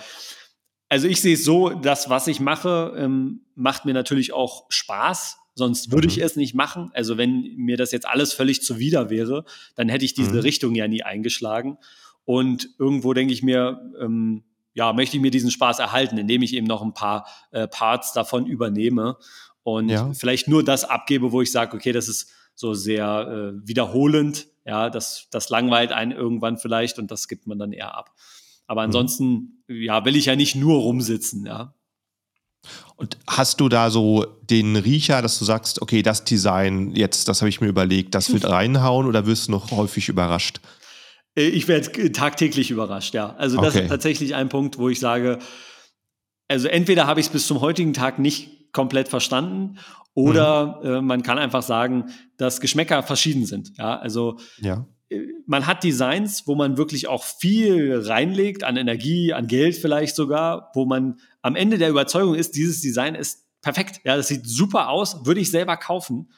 [0.87, 5.37] also ich sehe es so, das, was ich mache, ähm, macht mir natürlich auch Spaß,
[5.55, 6.11] sonst würde mhm.
[6.11, 6.91] ich es nicht machen.
[6.93, 9.45] Also wenn mir das jetzt alles völlig zuwider wäre,
[9.75, 10.39] dann hätte ich diese mhm.
[10.39, 11.77] Richtung ja nie eingeschlagen.
[12.23, 14.43] Und irgendwo denke ich mir, ähm,
[14.73, 18.13] ja, möchte ich mir diesen Spaß erhalten, indem ich eben noch ein paar äh, Parts
[18.13, 19.17] davon übernehme
[19.63, 20.11] und ja.
[20.13, 24.89] vielleicht nur das abgebe, wo ich sage, okay, das ist so sehr äh, wiederholend, ja,
[24.89, 28.13] das, das langweilt einen irgendwann vielleicht und das gibt man dann eher ab.
[28.67, 28.85] Aber mhm.
[28.85, 29.81] ansonsten, mhm.
[29.81, 31.73] ja, will ich ja nicht nur rumsitzen, ja.
[32.95, 37.41] Und hast du da so den Riecher, dass du sagst, okay, das Design jetzt, das
[37.41, 40.61] habe ich mir überlegt, das wird reinhauen oder wirst du noch häufig überrascht?
[41.35, 43.35] Äh, ich werde tagtäglich überrascht, ja.
[43.35, 43.83] Also das okay.
[43.83, 45.39] ist tatsächlich ein Punkt, wo ich sage,
[46.47, 49.77] also entweder habe ich es bis zum heutigen Tag nicht komplett verstanden.
[50.13, 50.89] Oder mhm.
[50.89, 53.77] äh, man kann einfach sagen, dass Geschmäcker verschieden sind.
[53.77, 54.85] Ja, also ja.
[55.09, 60.15] Äh, man hat Designs, wo man wirklich auch viel reinlegt an Energie, an Geld vielleicht
[60.15, 64.01] sogar, wo man am Ende der Überzeugung ist, dieses Design ist perfekt.
[64.03, 66.31] Ja, das sieht super aus, würde ich selber kaufen.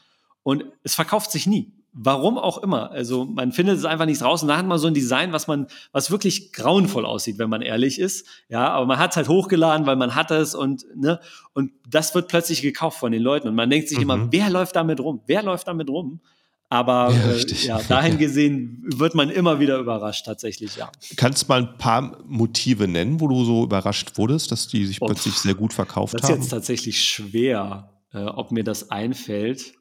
[0.43, 1.73] Und es verkauft sich nie.
[1.95, 2.89] Warum auch immer.
[2.89, 4.41] Also man findet es einfach nicht raus.
[4.41, 7.61] Und da hat man so ein Design, was man, was wirklich grauenvoll aussieht, wenn man
[7.61, 8.25] ehrlich ist.
[8.49, 11.19] Ja, aber man hat es halt hochgeladen, weil man hat es und, ne,
[11.53, 13.47] und das wird plötzlich gekauft von den Leuten.
[13.47, 14.03] Und man denkt sich mhm.
[14.03, 15.21] immer, wer läuft damit rum?
[15.27, 16.19] Wer läuft damit rum?
[16.73, 20.91] Aber ja, äh, ja, dahin gesehen wird man immer wieder überrascht, tatsächlich, ja.
[21.17, 24.99] Kannst du mal ein paar Motive nennen, wo du so überrascht wurdest, dass die sich
[24.99, 26.21] oh, plötzlich sehr gut verkauft haben?
[26.21, 29.75] Das ist jetzt tatsächlich schwer, äh, ob mir das einfällt.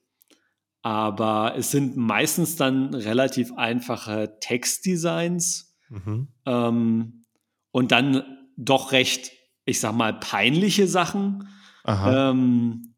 [0.83, 6.29] Aber es sind meistens dann relativ einfache Textdesigns mhm.
[6.45, 7.25] ähm,
[7.71, 8.25] und dann
[8.57, 9.31] doch recht,
[9.65, 11.49] ich sag mal, peinliche Sachen.
[11.87, 12.95] Ähm,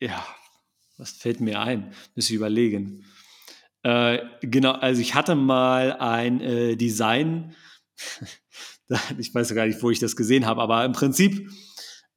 [0.00, 0.24] ja,
[0.98, 1.92] was fällt mir ein?
[2.14, 3.04] Muss ich überlegen.
[3.82, 7.54] Äh, genau, also ich hatte mal ein äh, Design,
[9.18, 11.50] ich weiß gar nicht, wo ich das gesehen habe, aber im Prinzip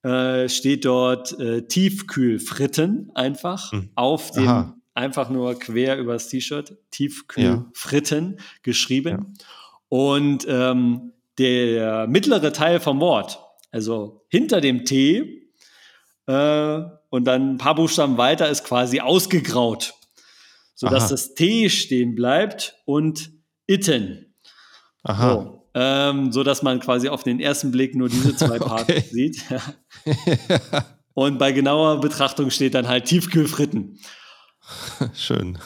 [0.05, 3.89] äh, steht dort äh, Tiefkühlfritten einfach hm.
[3.95, 4.77] auf dem, Aha.
[4.93, 8.43] einfach nur quer übers T-Shirt, Tiefkühlfritten ja.
[8.61, 9.09] geschrieben.
[9.09, 9.45] Ja.
[9.89, 13.39] Und ähm, der mittlere Teil vom Wort,
[13.71, 15.49] also hinter dem T
[16.27, 19.95] äh, und dann ein paar Buchstaben weiter, ist quasi ausgegraut,
[20.75, 21.09] sodass Aha.
[21.09, 23.31] das T stehen bleibt und
[23.65, 24.35] itten.
[25.01, 25.33] Aha.
[25.33, 29.01] So ähm, so dass man quasi auf den ersten Blick nur diese zwei Parts okay.
[29.11, 29.43] sieht.
[31.13, 33.99] Und bei genauer Betrachtung steht dann halt Tiefkühlfritten.
[35.13, 35.57] Schön.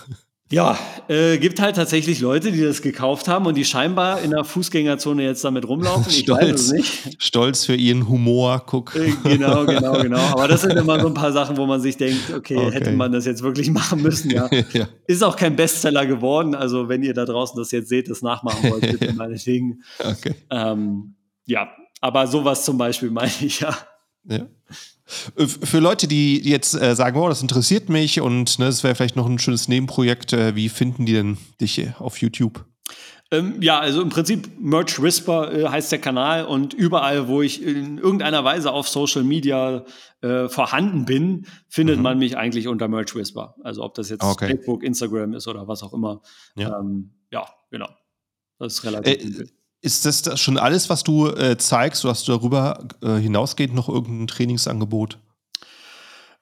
[0.52, 4.44] Ja, äh, gibt halt tatsächlich Leute, die das gekauft haben und die scheinbar in der
[4.44, 6.12] Fußgängerzone jetzt damit rumlaufen.
[6.12, 7.24] Ich Stolz, weiß es nicht.
[7.24, 8.96] Stolz für ihren Humor, guck.
[8.96, 10.18] Äh, genau, genau, genau.
[10.18, 12.72] Aber das sind immer so ein paar Sachen, wo man sich denkt, okay, okay.
[12.72, 14.50] hätte man das jetzt wirklich machen müssen, ja.
[14.74, 14.88] ja.
[15.06, 16.56] Ist auch kein Bestseller geworden.
[16.56, 19.84] Also wenn ihr da draußen das jetzt seht, das nachmachen wollt, bitte meinetwegen.
[20.00, 20.34] Okay.
[20.50, 21.14] Ähm,
[21.46, 21.70] ja,
[22.02, 23.78] aber sowas zum Beispiel meine ich ja.
[24.26, 24.48] Ja.
[25.36, 28.96] Äh, für Leute, die jetzt äh, sagen, oh, das interessiert mich und ne, das wäre
[28.96, 32.66] vielleicht noch ein schönes Nebenprojekt, äh, wie finden die denn dich auf YouTube?
[33.32, 37.64] Ähm, ja, also im Prinzip Merch Whisper äh, heißt der Kanal und überall, wo ich
[37.64, 39.86] in irgendeiner Weise auf Social Media
[40.22, 42.04] äh, vorhanden bin, findet mhm.
[42.04, 43.56] man mich eigentlich unter Merch Whisper.
[43.64, 44.48] Also ob das jetzt okay.
[44.48, 46.22] Facebook, Instagram ist oder was auch immer.
[46.56, 47.90] Ja, ähm, ja genau.
[48.58, 49.42] Das ist relativ.
[49.42, 49.46] Äh,
[49.82, 52.04] ist das, das schon alles, was du äh, zeigst?
[52.04, 55.20] Du hast darüber äh, hinausgehend noch irgendein Trainingsangebot?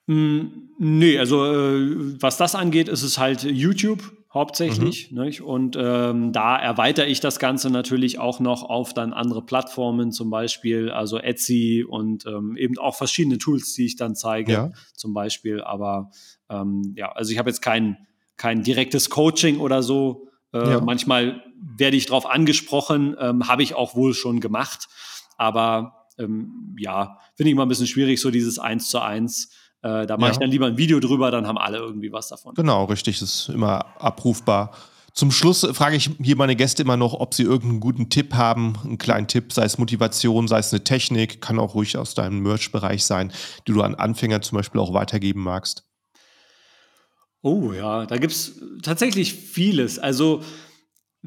[0.08, 0.46] Mm,
[0.80, 5.12] nee, also äh, was das angeht, ist es halt YouTube hauptsächlich.
[5.12, 5.24] Mhm.
[5.24, 5.42] Nicht?
[5.42, 10.30] Und ähm, da erweitere ich das Ganze natürlich auch noch auf dann andere Plattformen, zum
[10.30, 14.72] Beispiel also Etsy und ähm, eben auch verschiedene Tools, die ich dann zeige, ja.
[14.94, 15.62] zum Beispiel.
[15.62, 16.12] Aber
[16.50, 17.98] ähm, ja, also ich habe jetzt kein,
[18.36, 20.28] kein direktes Coaching oder so.
[20.54, 20.82] Äh, ja.
[20.82, 21.44] Manchmal
[21.78, 24.88] werde ich darauf angesprochen, ähm, habe ich auch wohl schon gemacht.
[25.38, 29.50] Aber ähm, ja, finde ich mal ein bisschen schwierig, so dieses Eins zu eins.
[29.82, 30.34] Äh, da mache ja.
[30.34, 32.56] ich dann lieber ein Video drüber, dann haben alle irgendwie was davon.
[32.56, 34.72] Genau, richtig, das ist immer abrufbar.
[35.14, 38.76] Zum Schluss frage ich hier meine Gäste immer noch, ob sie irgendeinen guten Tipp haben,
[38.84, 42.42] einen kleinen Tipp, sei es Motivation, sei es eine Technik, kann auch ruhig aus deinem
[42.44, 43.32] Merch-Bereich sein,
[43.68, 45.88] die du an Anfänger zum Beispiel auch weitergeben magst.
[47.42, 49.98] Oh ja, da gibt es tatsächlich vieles.
[49.98, 50.44] Also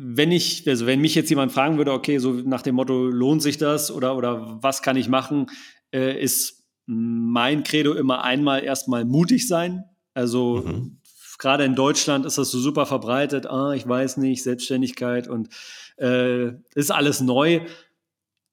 [0.02, 3.42] wenn ich, also wenn mich jetzt jemand fragen würde, okay, so nach dem Motto, lohnt
[3.42, 5.46] sich das oder, oder was kann ich machen,
[5.92, 9.84] äh, ist mein Credo immer einmal erstmal mutig sein.
[10.14, 10.98] Also mhm.
[11.38, 15.50] gerade in Deutschland ist das so super verbreitet, ah, ich weiß nicht, Selbstständigkeit und
[15.98, 17.60] äh, ist alles neu.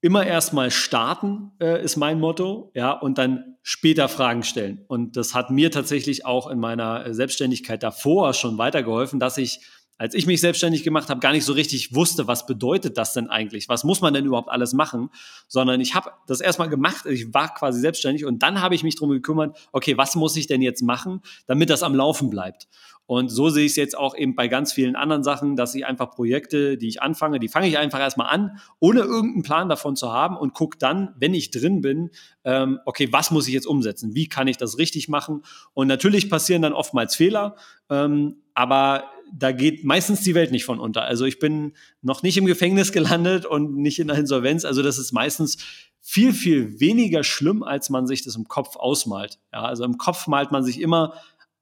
[0.00, 4.84] Immer erstmal starten äh, ist mein Motto, ja, und dann später Fragen stellen.
[4.86, 9.60] Und das hat mir tatsächlich auch in meiner Selbstständigkeit davor schon weitergeholfen, dass ich
[9.98, 13.28] als ich mich selbstständig gemacht habe, gar nicht so richtig wusste, was bedeutet das denn
[13.28, 13.68] eigentlich?
[13.68, 15.10] Was muss man denn überhaupt alles machen?
[15.48, 18.94] Sondern ich habe das erstmal gemacht, ich war quasi selbstständig und dann habe ich mich
[18.94, 22.68] darum gekümmert, okay, was muss ich denn jetzt machen, damit das am Laufen bleibt?
[23.08, 25.86] Und so sehe ich es jetzt auch eben bei ganz vielen anderen Sachen, dass ich
[25.86, 29.96] einfach Projekte, die ich anfange, die fange ich einfach erstmal an, ohne irgendeinen Plan davon
[29.96, 32.10] zu haben und gucke dann, wenn ich drin bin,
[32.44, 34.14] ähm, okay, was muss ich jetzt umsetzen?
[34.14, 35.40] Wie kann ich das richtig machen?
[35.72, 37.56] Und natürlich passieren dann oftmals Fehler,
[37.88, 39.04] ähm, aber
[39.34, 41.04] da geht meistens die Welt nicht von unter.
[41.04, 44.66] Also ich bin noch nicht im Gefängnis gelandet und nicht in der Insolvenz.
[44.66, 45.56] Also das ist meistens
[46.02, 49.38] viel, viel weniger schlimm, als man sich das im Kopf ausmalt.
[49.52, 51.14] Ja, also im Kopf malt man sich immer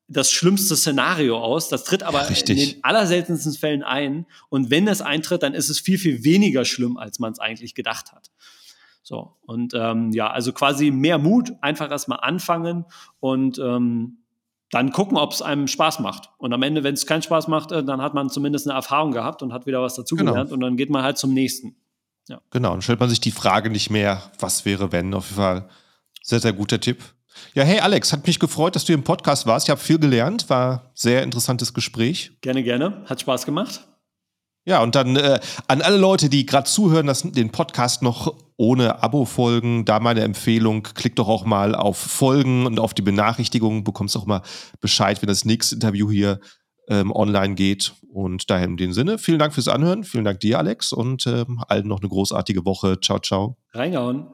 [0.08, 1.68] das schlimmste Szenario aus.
[1.68, 2.58] Das tritt aber Richtig.
[2.58, 4.26] in den allerseltensten Fällen ein.
[4.48, 7.74] Und wenn es eintritt, dann ist es viel, viel weniger schlimm, als man es eigentlich
[7.74, 8.30] gedacht hat.
[9.02, 12.86] So, und ähm, ja, also quasi mehr Mut, einfach erstmal anfangen
[13.20, 14.18] und ähm,
[14.72, 16.30] dann gucken, ob es einem Spaß macht.
[16.38, 19.12] Und am Ende, wenn es keinen Spaß macht, äh, dann hat man zumindest eine Erfahrung
[19.12, 20.54] gehabt und hat wieder was dazugelernt genau.
[20.54, 21.76] und dann geht man halt zum nächsten.
[22.28, 22.40] Ja.
[22.50, 25.14] Genau, dann stellt man sich die Frage nicht mehr, was wäre, wenn.
[25.14, 25.68] Auf jeden Fall
[26.22, 27.00] sehr, sehr guter Tipp.
[27.54, 29.66] Ja, hey Alex, hat mich gefreut, dass du im Podcast warst.
[29.66, 32.32] Ich habe viel gelernt, war sehr interessantes Gespräch.
[32.40, 33.02] Gerne, gerne.
[33.06, 33.86] Hat Spaß gemacht.
[34.66, 39.00] Ja, und dann äh, an alle Leute, die gerade zuhören, dass den Podcast noch ohne
[39.02, 43.84] Abo folgen, da meine Empfehlung, klick doch auch mal auf Folgen und auf die Benachrichtigungen,
[43.84, 44.42] bekommst auch mal
[44.80, 46.40] Bescheid, wenn das nächste Interview hier
[46.88, 47.92] ähm, online geht.
[48.12, 51.62] Und daher in dem Sinne, vielen Dank fürs Anhören, vielen Dank dir, Alex, und ähm,
[51.68, 52.98] allen noch eine großartige Woche.
[53.00, 53.58] Ciao, ciao.
[53.72, 54.26] Reingehauen.